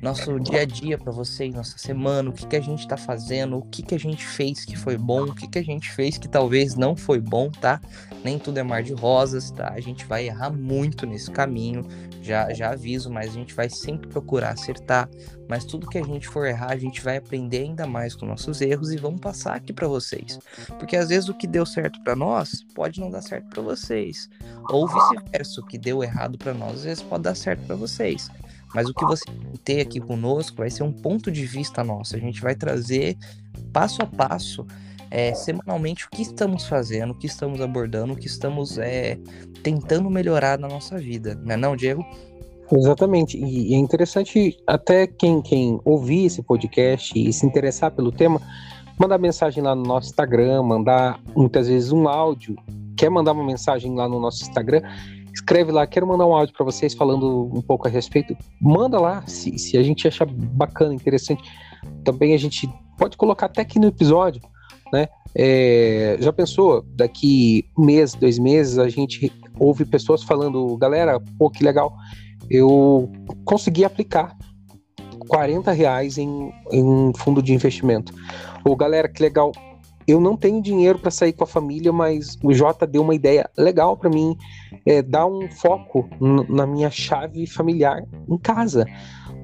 nosso 0.00 0.38
dia 0.38 0.60
a 0.60 0.64
dia 0.64 0.96
para 0.96 1.10
vocês, 1.10 1.52
nossa 1.52 1.76
semana, 1.76 2.30
o 2.30 2.32
que, 2.32 2.46
que 2.46 2.54
a 2.54 2.60
gente 2.60 2.80
está 2.80 2.96
fazendo, 2.96 3.58
o 3.58 3.62
que, 3.62 3.82
que 3.82 3.96
a 3.96 3.98
gente 3.98 4.24
fez 4.24 4.64
que 4.64 4.76
foi 4.76 4.96
bom, 4.96 5.24
o 5.24 5.34
que, 5.34 5.48
que 5.48 5.58
a 5.58 5.62
gente 5.62 5.90
fez 5.90 6.16
que 6.16 6.28
talvez 6.28 6.76
não 6.76 6.94
foi 6.94 7.20
bom, 7.20 7.50
tá? 7.50 7.80
Nem 8.24 8.38
tudo 8.38 8.58
é 8.58 8.62
mar 8.62 8.82
de 8.82 8.92
rosas, 8.92 9.50
tá? 9.50 9.72
A 9.74 9.80
gente 9.80 10.04
vai 10.04 10.26
errar 10.26 10.50
muito 10.50 11.04
nesse 11.04 11.30
caminho, 11.30 11.84
já, 12.22 12.52
já 12.52 12.70
aviso, 12.70 13.10
mas 13.10 13.30
a 13.30 13.32
gente 13.32 13.54
vai 13.54 13.68
sempre 13.68 14.08
procurar 14.08 14.50
acertar. 14.50 15.08
Mas 15.48 15.64
tudo 15.64 15.88
que 15.88 15.98
a 15.98 16.04
gente 16.04 16.28
for 16.28 16.46
errar, 16.46 16.72
a 16.72 16.76
gente 16.76 17.00
vai 17.00 17.16
aprender 17.16 17.62
ainda 17.62 17.86
mais 17.86 18.14
com 18.14 18.26
nossos 18.26 18.60
erros 18.60 18.92
e 18.92 18.96
vamos 18.96 19.20
passar 19.20 19.54
aqui 19.54 19.72
para 19.72 19.88
vocês. 19.88 20.38
Porque 20.78 20.94
às 20.94 21.08
vezes 21.08 21.28
o 21.28 21.34
que 21.34 21.46
deu 21.46 21.64
certo 21.64 22.02
para 22.04 22.14
nós 22.14 22.64
pode 22.74 23.00
não 23.00 23.10
dar 23.10 23.22
certo 23.22 23.48
para 23.48 23.62
vocês, 23.62 24.28
ou 24.70 24.86
vice-versa, 24.86 25.60
o 25.60 25.66
que 25.66 25.78
deu 25.78 26.02
errado 26.02 26.38
para 26.38 26.54
nós 26.54 26.76
às 26.76 26.84
vezes 26.84 27.02
pode 27.02 27.22
dar 27.24 27.34
certo 27.34 27.66
para 27.66 27.76
vocês. 27.76 28.30
Mas 28.74 28.88
o 28.88 28.94
que 28.94 29.04
você 29.04 29.24
ter 29.64 29.80
aqui 29.80 29.98
conosco 30.00 30.58
vai 30.58 30.70
ser 30.70 30.82
um 30.82 30.92
ponto 30.92 31.30
de 31.30 31.46
vista 31.46 31.82
nosso. 31.82 32.14
A 32.14 32.18
gente 32.18 32.40
vai 32.40 32.54
trazer 32.54 33.16
passo 33.72 34.02
a 34.02 34.06
passo, 34.06 34.66
é, 35.10 35.32
semanalmente, 35.34 36.04
o 36.06 36.10
que 36.10 36.22
estamos 36.22 36.66
fazendo, 36.66 37.12
o 37.12 37.14
que 37.14 37.26
estamos 37.26 37.60
abordando, 37.60 38.12
o 38.12 38.16
que 38.16 38.26
estamos 38.26 38.76
é, 38.76 39.18
tentando 39.62 40.10
melhorar 40.10 40.58
na 40.58 40.68
nossa 40.68 40.98
vida, 40.98 41.34
né, 41.36 41.56
não, 41.56 41.74
Diego? 41.74 42.04
Exatamente. 42.70 43.38
E 43.38 43.74
é 43.74 43.78
interessante 43.78 44.58
até 44.66 45.06
quem, 45.06 45.40
quem 45.40 45.80
ouvir 45.84 46.26
esse 46.26 46.42
podcast 46.42 47.18
e 47.18 47.32
se 47.32 47.46
interessar 47.46 47.90
pelo 47.90 48.12
tema, 48.12 48.42
mandar 48.98 49.18
mensagem 49.18 49.62
lá 49.62 49.74
no 49.74 49.82
nosso 49.82 50.08
Instagram, 50.08 50.62
mandar 50.62 51.20
muitas 51.34 51.68
vezes 51.68 51.92
um 51.92 52.08
áudio 52.08 52.56
quer 52.98 53.08
mandar 53.08 53.32
uma 53.32 53.44
mensagem 53.44 53.94
lá 53.94 54.08
no 54.08 54.18
nosso 54.18 54.42
Instagram, 54.42 54.82
escreve 55.32 55.70
lá, 55.70 55.86
quero 55.86 56.06
mandar 56.06 56.26
um 56.26 56.34
áudio 56.34 56.52
para 56.52 56.64
vocês 56.64 56.94
falando 56.94 57.48
um 57.54 57.62
pouco 57.62 57.86
a 57.86 57.90
respeito. 57.90 58.36
Manda 58.60 58.98
lá, 58.98 59.24
se, 59.26 59.56
se 59.56 59.78
a 59.78 59.82
gente 59.82 60.08
achar 60.08 60.26
bacana, 60.26 60.92
interessante. 60.92 61.40
Também 62.02 62.34
a 62.34 62.36
gente 62.36 62.68
pode 62.98 63.16
colocar 63.16 63.46
até 63.46 63.62
aqui 63.62 63.78
no 63.78 63.86
episódio, 63.86 64.42
né? 64.92 65.06
É, 65.34 66.16
já 66.20 66.32
pensou, 66.32 66.82
daqui 66.96 67.64
um 67.78 67.84
mês, 67.84 68.14
dois 68.14 68.38
meses, 68.38 68.78
a 68.78 68.88
gente 68.88 69.32
ouve 69.60 69.84
pessoas 69.84 70.24
falando, 70.24 70.76
galera, 70.76 71.20
pô, 71.38 71.48
que 71.48 71.62
legal, 71.62 71.94
eu 72.50 73.08
consegui 73.44 73.84
aplicar 73.84 74.36
40 75.28 75.70
reais 75.72 76.18
em, 76.18 76.52
em 76.72 77.12
fundo 77.16 77.42
de 77.42 77.52
investimento. 77.54 78.12
Ou 78.64 78.74
galera, 78.74 79.08
que 79.08 79.22
legal, 79.22 79.52
eu 80.06 80.20
não 80.20 80.36
tenho 80.36 80.62
dinheiro 80.62 80.98
para 80.98 81.10
sair 81.10 81.34
com 81.34 81.44
a 81.44 81.46
família, 81.46 81.92
mas 81.92 82.38
o 82.42 82.52
Jota 82.54 82.86
deu 82.86 83.02
uma 83.02 83.14
ideia 83.14 83.48
legal 83.56 83.96
para 83.96 84.08
mim, 84.08 84.36
é, 84.86 85.02
dar 85.02 85.26
um 85.26 85.50
foco 85.50 86.08
na 86.48 86.66
minha 86.66 86.90
chave 86.90 87.46
familiar 87.46 88.02
em 88.28 88.38
casa, 88.38 88.86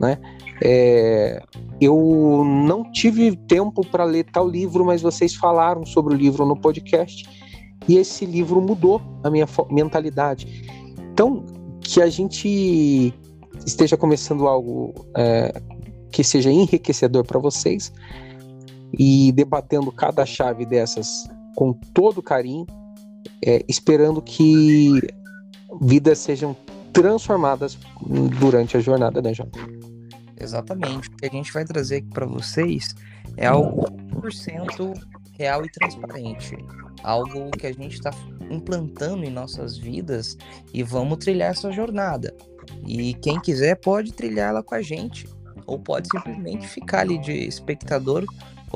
né? 0.00 0.18
É, 0.62 1.42
eu 1.80 2.42
não 2.44 2.90
tive 2.90 3.36
tempo 3.36 3.84
para 3.86 4.04
ler 4.04 4.24
tal 4.24 4.48
livro, 4.48 4.84
mas 4.84 5.02
vocês 5.02 5.34
falaram 5.34 5.84
sobre 5.84 6.14
o 6.14 6.16
livro 6.16 6.46
no 6.46 6.56
podcast 6.56 7.28
e 7.86 7.98
esse 7.98 8.24
livro 8.24 8.62
mudou 8.62 9.02
a 9.22 9.28
minha 9.28 9.46
mentalidade. 9.70 10.64
Então, 11.12 11.44
que 11.80 12.00
a 12.00 12.08
gente 12.08 13.12
esteja 13.66 13.96
começando 13.96 14.46
algo 14.46 14.94
é, 15.16 15.60
que 16.14 16.22
seja 16.22 16.48
enriquecedor 16.48 17.26
para 17.26 17.40
vocês 17.40 17.92
e 18.96 19.32
debatendo 19.32 19.90
cada 19.90 20.24
chave 20.24 20.64
dessas 20.64 21.28
com 21.56 21.72
todo 21.72 22.22
carinho, 22.22 22.64
é, 23.44 23.64
esperando 23.68 24.22
que 24.22 25.00
vidas 25.80 26.20
sejam 26.20 26.56
transformadas 26.92 27.76
durante 28.38 28.76
a 28.76 28.80
jornada, 28.80 29.20
né, 29.20 29.34
João? 29.34 29.50
Exatamente. 30.40 31.08
O 31.08 31.16
que 31.16 31.26
a 31.26 31.30
gente 31.30 31.52
vai 31.52 31.64
trazer 31.64 31.96
aqui 31.96 32.10
para 32.10 32.26
vocês 32.26 32.94
é 33.36 33.46
algo 33.46 33.84
100% 34.22 34.94
real 35.36 35.64
e 35.64 35.72
transparente. 35.72 36.56
Algo 37.02 37.50
que 37.50 37.66
a 37.66 37.72
gente 37.72 37.94
está 37.94 38.10
implantando 38.48 39.24
em 39.24 39.30
nossas 39.30 39.76
vidas 39.76 40.38
e 40.72 40.84
vamos 40.84 41.18
trilhar 41.18 41.50
essa 41.50 41.72
jornada. 41.72 42.32
E 42.86 43.14
quem 43.14 43.40
quiser 43.40 43.74
pode 43.74 44.12
trilhá-la 44.12 44.62
com 44.62 44.76
a 44.76 44.80
gente, 44.80 45.26
ou 45.66 45.78
pode 45.78 46.08
simplesmente 46.10 46.66
ficar 46.66 47.00
ali 47.00 47.18
de 47.18 47.32
espectador 47.32 48.24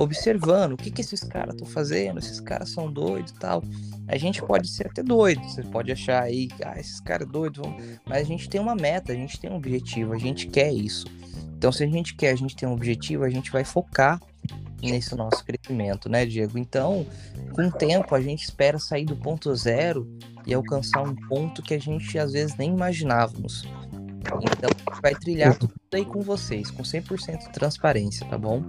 observando 0.03 0.73
o 0.73 0.77
que, 0.77 0.91
que 0.91 1.01
esses 1.01 1.21
caras 1.25 1.55
estão 1.55 1.67
fazendo, 1.67 2.19
esses 2.19 2.41
caras 2.41 2.71
são 2.71 2.91
doidos 2.91 3.33
e 3.33 3.35
tal. 3.35 3.63
A 4.07 4.17
gente 4.17 4.41
pode 4.43 4.69
ser 4.69 4.87
até 4.87 5.03
doido, 5.03 5.43
você 5.43 5.63
pode 5.63 5.91
achar 5.91 6.23
aí, 6.23 6.49
ah, 6.65 6.79
esses 6.79 7.01
caras 7.01 7.29
doidos, 7.29 7.67
mas 8.07 8.23
a 8.23 8.25
gente 8.25 8.49
tem 8.49 8.61
uma 8.61 8.75
meta, 8.75 9.13
a 9.13 9.17
gente 9.17 9.39
tem 9.41 9.51
um 9.51 9.57
objetivo, 9.57 10.13
a 10.13 10.19
gente 10.19 10.47
quer 10.47 10.73
isso. 10.73 11.07
Então, 11.57 11.73
se 11.73 11.83
a 11.83 11.87
gente 11.87 12.15
quer, 12.15 12.31
a 12.31 12.37
gente 12.37 12.55
tem 12.55 12.69
um 12.69 12.73
objetivo, 12.73 13.25
a 13.25 13.31
gente 13.31 13.51
vai 13.51 13.65
focar 13.65 14.21
nesse 14.81 15.15
nosso 15.17 15.45
crescimento, 15.45 16.09
né, 16.09 16.25
Diego? 16.25 16.57
Então, 16.57 17.05
com 17.53 17.67
o 17.67 17.73
tempo, 17.73 18.15
a 18.15 18.21
gente 18.21 18.45
espera 18.45 18.79
sair 18.79 19.05
do 19.05 19.17
ponto 19.17 19.53
zero 19.57 20.09
e 20.47 20.55
alcançar 20.55 21.03
um 21.03 21.15
ponto 21.15 21.61
que 21.61 21.75
a 21.75 21.81
gente 21.81 22.17
às 22.19 22.33
vezes 22.33 22.57
nem 22.57 22.71
imaginávamos. 22.71 23.67
Então, 24.21 24.71
vai 25.03 25.15
trilhar 25.15 25.57
tudo 25.59 25.73
aí 25.93 26.05
com 26.05 26.21
vocês, 26.21 26.71
com 26.71 26.83
100% 26.83 27.39
de 27.39 27.53
transparência, 27.53 28.27
tá 28.27 28.37
bom? 28.37 28.63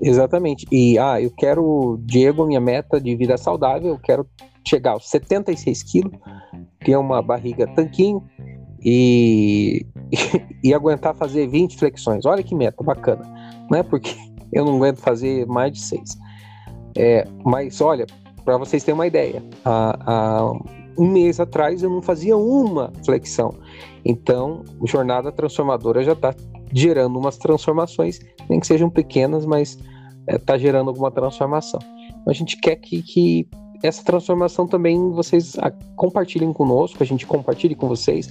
Exatamente. 0.00 0.66
E, 0.70 0.98
ah, 0.98 1.20
eu 1.20 1.30
quero, 1.30 1.98
Diego, 2.02 2.46
minha 2.46 2.60
meta 2.60 3.00
de 3.00 3.14
vida 3.16 3.36
saudável, 3.36 3.90
eu 3.90 3.98
quero 3.98 4.26
chegar 4.66 4.92
aos 4.92 5.08
76 5.08 5.82
quilos, 5.82 6.12
ter 6.80 6.96
uma 6.96 7.22
barriga 7.22 7.66
tanquinho, 7.74 8.22
e, 8.84 9.86
e, 10.62 10.74
aguentar 10.74 11.14
fazer 11.14 11.48
20 11.48 11.76
flexões. 11.76 12.26
Olha 12.26 12.42
que 12.42 12.54
meta 12.54 12.84
bacana. 12.84 13.24
Não 13.70 13.78
é 13.78 13.82
porque 13.82 14.14
eu 14.52 14.64
não 14.64 14.76
aguento 14.76 14.98
fazer 14.98 15.46
mais 15.46 15.72
de 15.72 15.80
6. 15.80 16.18
É, 16.96 17.26
mas 17.44 17.80
olha, 17.80 18.06
para 18.44 18.58
vocês 18.58 18.84
terem 18.84 18.94
uma 18.94 19.06
ideia, 19.06 19.42
há, 19.64 19.98
há, 20.06 20.52
um 20.96 21.10
mês 21.10 21.40
atrás 21.40 21.82
eu 21.82 21.90
não 21.90 22.02
fazia 22.02 22.36
uma 22.36 22.92
flexão. 23.04 23.54
Então, 24.04 24.62
Jornada 24.84 25.32
Transformadora 25.32 26.02
já 26.02 26.12
está 26.12 26.34
gerando 26.72 27.18
umas 27.18 27.38
transformações, 27.38 28.20
nem 28.48 28.60
que 28.60 28.66
sejam 28.66 28.90
pequenas, 28.90 29.46
mas 29.46 29.78
está 30.28 30.54
é, 30.54 30.58
gerando 30.58 30.88
alguma 30.88 31.10
transformação. 31.10 31.80
Então, 32.08 32.30
a 32.30 32.32
gente 32.32 32.56
quer 32.58 32.76
que, 32.76 33.02
que 33.02 33.48
essa 33.82 34.02
transformação 34.04 34.66
também 34.66 35.10
vocês 35.10 35.56
compartilhem 35.96 36.52
conosco, 36.52 37.02
a 37.02 37.06
gente 37.06 37.26
compartilhe 37.26 37.74
com 37.74 37.88
vocês 37.88 38.30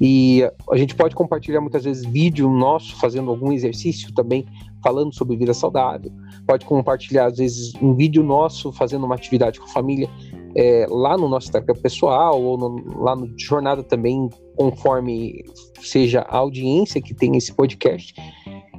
e 0.00 0.42
a 0.70 0.76
gente 0.76 0.94
pode 0.94 1.14
compartilhar 1.14 1.60
muitas 1.60 1.84
vezes 1.84 2.04
vídeo 2.04 2.50
nosso 2.50 2.96
fazendo 2.96 3.30
algum 3.30 3.52
exercício 3.52 4.12
também, 4.12 4.44
falando 4.82 5.14
sobre 5.14 5.36
vida 5.36 5.54
saudável. 5.54 6.10
Pode 6.46 6.64
compartilhar, 6.66 7.26
às 7.26 7.38
vezes, 7.38 7.72
um 7.80 7.94
vídeo 7.94 8.22
nosso 8.22 8.72
fazendo 8.72 9.06
uma 9.06 9.14
atividade 9.14 9.60
com 9.60 9.66
a 9.66 9.68
família 9.68 10.10
é, 10.56 10.86
lá 10.88 11.16
no 11.16 11.28
nosso 11.28 11.46
Instagram 11.46 11.74
pessoal 11.80 12.40
ou 12.40 12.56
no, 12.56 13.02
lá 13.02 13.16
no 13.16 13.32
Jornada 13.38 13.82
também, 13.82 14.28
conforme 14.56 15.44
seja 15.80 16.20
a 16.28 16.36
audiência 16.38 17.00
que 17.00 17.14
tem 17.14 17.36
esse 17.36 17.52
podcast. 17.52 18.14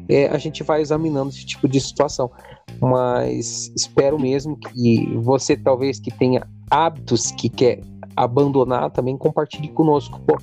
É, 0.09 0.27
a 0.27 0.37
gente 0.37 0.63
vai 0.63 0.81
examinando 0.81 1.29
esse 1.29 1.45
tipo 1.45 1.67
de 1.67 1.79
situação. 1.79 2.29
Mas 2.81 3.71
espero 3.75 4.19
mesmo 4.19 4.57
que 4.57 5.17
você, 5.17 5.55
talvez, 5.55 5.99
que 5.99 6.11
tenha 6.11 6.47
hábitos 6.69 7.31
que 7.31 7.49
quer 7.49 7.81
abandonar, 8.15 8.91
também 8.91 9.17
compartilhe 9.17 9.69
conosco. 9.69 10.19
Pô, 10.21 10.37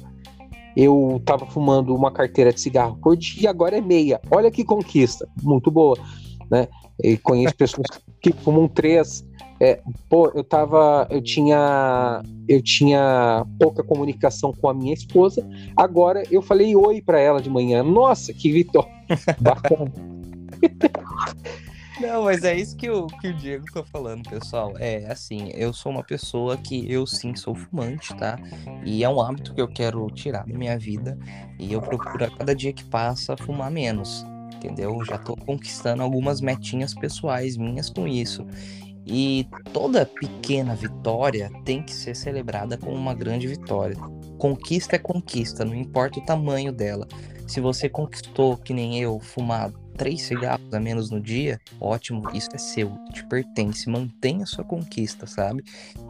eu 0.77 1.21
tava 1.25 1.47
fumando 1.47 1.95
uma 1.95 2.11
carteira 2.11 2.53
de 2.53 2.61
cigarro 2.61 2.99
por 3.03 3.17
dia 3.17 3.51
agora 3.51 3.77
é 3.77 3.81
meia. 3.81 4.21
Olha 4.31 4.51
que 4.51 4.65
conquista, 4.65 5.29
muito 5.43 5.71
boa, 5.71 5.97
né? 6.51 6.69
E 7.03 7.17
conheço 7.17 7.55
pessoas 7.57 7.87
que 8.21 8.33
fumam 8.33 8.69
três. 8.69 9.25
É, 9.61 9.79
pô, 10.09 10.33
eu 10.35 10.43
tava, 10.43 11.07
eu 11.11 11.21
tinha, 11.21 12.23
eu 12.49 12.63
tinha 12.63 13.45
pouca 13.59 13.83
comunicação 13.83 14.53
com 14.53 14.69
a 14.69 14.75
minha 14.75 14.95
esposa. 14.95 15.47
Agora 15.77 16.23
eu 16.31 16.41
falei 16.41 16.75
oi 16.75 17.03
para 17.03 17.21
ela 17.21 17.43
de 17.43 17.51
manhã. 17.51 17.83
Nossa, 17.83 18.33
que 18.33 18.51
vitória! 18.51 18.91
Bacana. 19.39 19.93
Não, 22.01 22.25
mas 22.25 22.43
é 22.45 22.57
isso 22.57 22.75
que 22.75 22.89
o, 22.89 23.07
que 23.07 23.29
o 23.29 23.35
Diego 23.35 23.67
tá 23.75 23.85
falando, 23.85 24.27
pessoal. 24.29 24.73
É 24.79 25.05
assim, 25.13 25.51
eu 25.53 25.71
sou 25.75 25.93
uma 25.93 26.03
pessoa 26.03 26.57
que 26.57 26.91
eu 26.91 27.07
sim 27.07 27.35
sou 27.37 27.55
fumante, 27.55 28.17
tá? 28.17 28.39
E 28.87 29.05
é 29.05 29.09
um 29.09 29.21
hábito 29.21 29.55
que 29.55 29.61
eu 29.61 29.69
quero 29.69 30.07
tirar 30.11 30.47
da 30.47 30.57
minha 30.57 30.79
vida. 30.79 31.19
E 31.59 31.71
eu 31.71 31.83
procuro 31.83 32.25
a 32.25 32.31
cada 32.31 32.55
dia 32.55 32.73
que 32.73 32.85
passa 32.85 33.37
fumar 33.37 33.71
menos. 33.71 34.25
Entendeu? 34.55 35.05
Já 35.05 35.19
tô 35.19 35.37
conquistando 35.37 36.03
algumas 36.03 36.41
metinhas 36.41 36.95
pessoais 36.95 37.59
minhas 37.59 37.91
com 37.91 38.09
isso. 38.09 38.47
E 39.07 39.49
toda 39.73 40.07
pequena 40.07 40.75
vitória 40.75 41.51
tem 41.65 41.83
que 41.83 41.93
ser 41.93 42.15
celebrada 42.15 42.77
como 42.77 42.97
uma 42.97 43.15
grande 43.15 43.47
vitória. 43.47 43.97
Conquista 44.39 44.97
é 44.97 44.99
conquista, 44.99 45.65
não 45.65 45.75
importa 45.75 46.19
o 46.19 46.25
tamanho 46.25 46.73
dela. 46.73 47.07
Se 47.47 47.61
você 47.61 47.89
conquistou, 47.89 48.57
que 48.57 48.73
nem 48.73 49.01
eu, 49.01 49.19
fumado 49.19 49.81
três 50.01 50.23
cigarros 50.23 50.73
a 50.73 50.81
menos 50.81 51.11
no 51.11 51.21
dia, 51.21 51.61
ótimo, 51.79 52.23
isso 52.33 52.49
é 52.55 52.59
seu, 52.59 52.97
te 53.13 53.23
pertence, 53.27 53.87
mantenha 53.87 54.47
sua 54.47 54.65
conquista, 54.65 55.27
sabe? 55.27 55.63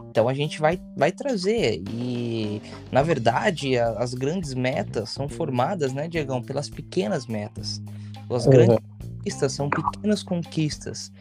Então 0.09 0.29
a 0.29 0.33
gente 0.33 0.61
vai, 0.61 0.79
vai 0.95 1.11
trazer. 1.11 1.83
E, 1.89 2.61
na 2.89 3.01
verdade, 3.01 3.77
a, 3.77 3.89
as 3.99 4.13
grandes 4.13 4.53
metas 4.53 5.09
são 5.09 5.27
formadas, 5.27 5.91
né, 5.91 6.07
Diegão, 6.07 6.41
pelas 6.41 6.69
pequenas 6.69 7.27
metas. 7.27 7.81
As 8.29 8.45
uhum. 8.45 8.51
grandes 8.51 8.77
conquistas 8.77 9.51
são 9.51 9.69
pequenas 9.69 10.23
conquistas. 10.23 11.11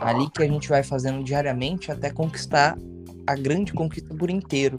Ali 0.00 0.30
que 0.30 0.42
a 0.42 0.48
gente 0.48 0.68
vai 0.68 0.82
fazendo 0.82 1.22
diariamente 1.24 1.90
até 1.90 2.10
conquistar 2.10 2.76
a 3.26 3.34
grande 3.34 3.72
conquista 3.72 4.14
por 4.14 4.30
inteiro. 4.30 4.78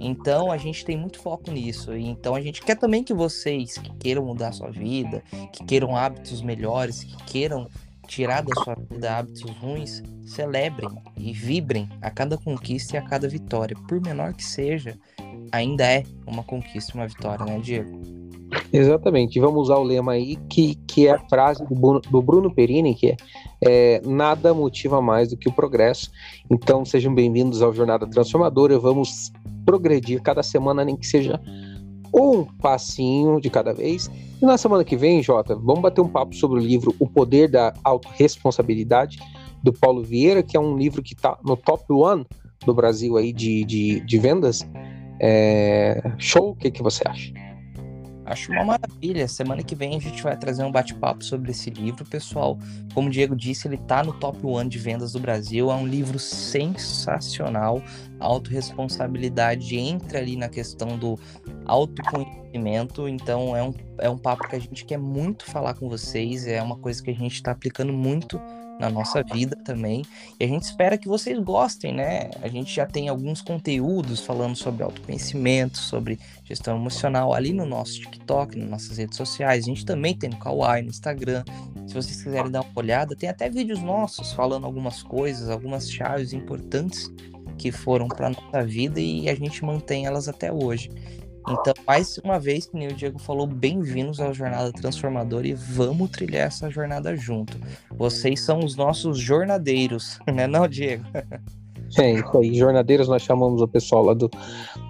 Então 0.00 0.50
a 0.50 0.56
gente 0.56 0.84
tem 0.84 0.96
muito 0.96 1.20
foco 1.20 1.50
nisso. 1.50 1.94
Então 1.94 2.34
a 2.34 2.40
gente 2.40 2.60
quer 2.60 2.76
também 2.76 3.04
que 3.04 3.14
vocês 3.14 3.78
que 3.78 3.92
queiram 3.98 4.24
mudar 4.24 4.48
a 4.48 4.52
sua 4.52 4.70
vida, 4.70 5.22
que 5.52 5.64
queiram 5.64 5.96
hábitos 5.96 6.42
melhores, 6.42 7.04
que 7.04 7.16
queiram 7.24 7.68
tirar 8.06 8.42
da 8.42 8.54
sua 8.62 8.74
vida 8.74 9.16
hábitos 9.16 9.42
ruins, 9.58 10.02
celebrem 10.26 10.90
e 11.16 11.32
vibrem 11.32 11.88
a 12.02 12.10
cada 12.10 12.36
conquista 12.36 12.96
e 12.96 12.98
a 12.98 13.02
cada 13.02 13.28
vitória, 13.28 13.76
por 13.88 14.00
menor 14.00 14.34
que 14.34 14.44
seja, 14.44 14.98
ainda 15.50 15.84
é 15.90 16.02
uma 16.26 16.42
conquista, 16.42 16.94
uma 16.94 17.06
vitória, 17.06 17.44
né, 17.46 17.58
Diego? 17.58 18.13
Exatamente. 18.74 19.38
Vamos 19.38 19.62
usar 19.62 19.76
o 19.76 19.84
lema 19.84 20.12
aí, 20.12 20.34
que, 20.48 20.74
que 20.88 21.06
é 21.06 21.12
a 21.12 21.18
frase 21.28 21.64
do 21.64 21.76
Bruno, 21.76 22.00
do 22.00 22.20
Bruno 22.20 22.52
Perini, 22.52 22.92
que 22.92 23.10
é, 23.10 23.16
é, 23.62 24.02
nada 24.04 24.52
motiva 24.52 25.00
mais 25.00 25.30
do 25.30 25.36
que 25.36 25.48
o 25.48 25.52
progresso. 25.52 26.10
Então, 26.50 26.84
sejam 26.84 27.14
bem-vindos 27.14 27.62
ao 27.62 27.72
Jornada 27.72 28.04
Transformadora. 28.04 28.76
Vamos 28.76 29.32
progredir 29.64 30.20
cada 30.20 30.42
semana, 30.42 30.84
nem 30.84 30.96
que 30.96 31.06
seja 31.06 31.40
um 32.12 32.44
passinho 32.44 33.40
de 33.40 33.48
cada 33.48 33.72
vez. 33.72 34.10
E 34.42 34.44
na 34.44 34.58
semana 34.58 34.82
que 34.82 34.96
vem, 34.96 35.22
Jota, 35.22 35.54
vamos 35.54 35.80
bater 35.80 36.00
um 36.00 36.08
papo 36.08 36.34
sobre 36.34 36.58
o 36.58 36.62
livro 36.62 36.92
O 36.98 37.08
Poder 37.08 37.48
da 37.48 37.72
Autoresponsabilidade, 37.84 39.18
do 39.62 39.72
Paulo 39.72 40.02
Vieira, 40.02 40.42
que 40.42 40.56
é 40.56 40.60
um 40.60 40.76
livro 40.76 41.00
que 41.00 41.14
está 41.14 41.38
no 41.44 41.56
top 41.56 41.84
one 41.92 42.26
do 42.66 42.74
Brasil 42.74 43.16
aí 43.16 43.32
de, 43.32 43.64
de, 43.64 44.00
de 44.00 44.18
vendas. 44.18 44.66
É, 45.20 46.02
show, 46.18 46.50
o 46.50 46.56
que, 46.56 46.72
que 46.72 46.82
você 46.82 47.04
acha? 47.06 47.43
Acho 48.24 48.52
uma 48.52 48.64
maravilha. 48.64 49.28
Semana 49.28 49.62
que 49.62 49.74
vem 49.74 49.96
a 49.96 50.00
gente 50.00 50.22
vai 50.22 50.36
trazer 50.36 50.64
um 50.64 50.72
bate-papo 50.72 51.22
sobre 51.22 51.50
esse 51.50 51.70
livro, 51.70 52.04
pessoal. 52.04 52.58
Como 52.94 53.08
o 53.08 53.10
Diego 53.10 53.36
disse, 53.36 53.68
ele 53.68 53.76
está 53.76 54.02
no 54.02 54.12
top 54.14 54.38
1 54.46 54.68
de 54.68 54.78
vendas 54.78 55.12
do 55.12 55.20
Brasil. 55.20 55.70
É 55.70 55.74
um 55.74 55.86
livro 55.86 56.18
sensacional. 56.18 57.82
A 58.18 58.24
autorresponsabilidade 58.24 59.76
entra 59.76 60.18
ali 60.18 60.36
na 60.36 60.48
questão 60.48 60.96
do 60.98 61.18
autoconhecimento. 61.66 63.08
Então 63.08 63.54
é 63.54 63.62
um, 63.62 63.74
é 63.98 64.08
um 64.08 64.18
papo 64.18 64.48
que 64.48 64.56
a 64.56 64.60
gente 64.60 64.84
quer 64.84 64.98
muito 64.98 65.44
falar 65.44 65.74
com 65.74 65.88
vocês. 65.88 66.46
É 66.46 66.62
uma 66.62 66.76
coisa 66.76 67.02
que 67.02 67.10
a 67.10 67.14
gente 67.14 67.34
está 67.34 67.50
aplicando 67.50 67.92
muito 67.92 68.40
na 68.78 68.90
nossa 68.90 69.22
vida 69.22 69.56
também. 69.56 70.04
E 70.38 70.44
a 70.44 70.48
gente 70.48 70.62
espera 70.62 70.98
que 70.98 71.08
vocês 71.08 71.38
gostem, 71.38 71.94
né? 71.94 72.30
A 72.42 72.48
gente 72.48 72.74
já 72.74 72.86
tem 72.86 73.08
alguns 73.08 73.40
conteúdos 73.40 74.20
falando 74.20 74.56
sobre 74.56 74.82
autoconhecimento, 74.82 75.78
sobre 75.78 76.18
gestão 76.44 76.76
emocional 76.76 77.32
ali 77.32 77.52
no 77.52 77.66
nosso 77.66 78.00
TikTok, 78.00 78.58
nas 78.58 78.70
nossas 78.70 78.98
redes 78.98 79.16
sociais. 79.16 79.64
A 79.64 79.68
gente 79.68 79.84
também 79.84 80.16
tem 80.16 80.30
no 80.30 80.38
Kawaii, 80.38 80.82
no 80.82 80.90
Instagram. 80.90 81.44
Se 81.86 81.94
vocês 81.94 82.22
quiserem 82.22 82.50
dar 82.50 82.62
uma 82.62 82.72
olhada, 82.74 83.14
tem 83.14 83.28
até 83.28 83.48
vídeos 83.48 83.80
nossos 83.80 84.32
falando 84.32 84.64
algumas 84.64 85.02
coisas, 85.02 85.48
algumas 85.48 85.90
chaves 85.90 86.32
importantes 86.32 87.10
que 87.56 87.70
foram 87.70 88.08
para 88.08 88.30
nossa 88.30 88.64
vida 88.64 89.00
e 89.00 89.28
a 89.28 89.34
gente 89.34 89.64
mantém 89.64 90.06
elas 90.06 90.28
até 90.28 90.52
hoje. 90.52 90.90
Então, 91.48 91.74
mais 91.86 92.18
uma 92.18 92.38
vez, 92.38 92.66
que 92.66 92.76
o 92.76 92.94
Diego 92.94 93.18
falou, 93.18 93.46
bem-vindos 93.46 94.18
à 94.18 94.32
Jornada 94.32 94.72
Transformadora 94.72 95.46
e 95.46 95.52
vamos 95.52 96.10
trilhar 96.10 96.46
essa 96.46 96.70
jornada 96.70 97.14
junto. 97.16 97.58
Vocês 97.90 98.40
são 98.40 98.60
os 98.60 98.76
nossos 98.76 99.18
jornadeiros, 99.18 100.18
né 100.32 100.46
não, 100.46 100.66
Diego? 100.66 101.04
É, 101.98 102.12
isso 102.12 102.38
aí. 102.38 102.54
Jornadeiros 102.54 103.08
nós 103.08 103.22
chamamos 103.22 103.60
o 103.60 103.68
pessoal 103.68 104.04
lá 104.04 104.14
do, 104.14 104.30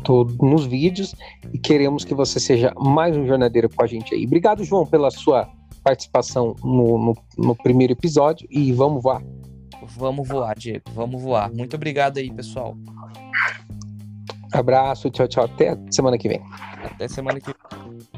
do, 0.05 0.25
nos 0.41 0.65
vídeos 0.65 1.15
e 1.53 1.59
queremos 1.59 2.05
que 2.05 2.15
você 2.15 2.39
seja 2.39 2.73
mais 2.79 3.17
um 3.17 3.27
jornadeiro 3.27 3.69
com 3.69 3.83
a 3.83 3.87
gente 3.87 4.15
aí. 4.15 4.25
Obrigado, 4.25 4.63
João, 4.63 4.87
pela 4.87 5.11
sua 5.11 5.49
participação 5.83 6.55
no, 6.63 6.99
no, 6.99 7.17
no 7.37 7.57
primeiro 7.57 7.93
episódio 7.93 8.47
e 8.49 8.73
vamos 8.73 9.03
voar. 9.03 9.23
Vamos 9.97 10.27
voar, 10.27 10.57
Diego. 10.57 10.85
Vamos 10.95 11.21
voar. 11.21 11.53
Muito 11.53 11.75
obrigado 11.77 12.19
aí, 12.19 12.31
pessoal. 12.33 12.77
Abraço, 14.55 15.11
tchau, 15.11 15.27
tchau. 15.29 15.45
Até 15.45 15.77
semana 15.91 16.17
que 16.17 16.29
vem. 16.29 16.43
Até 16.85 17.09
semana 17.09 17.41
que 17.41 17.47
vem. 17.47 18.14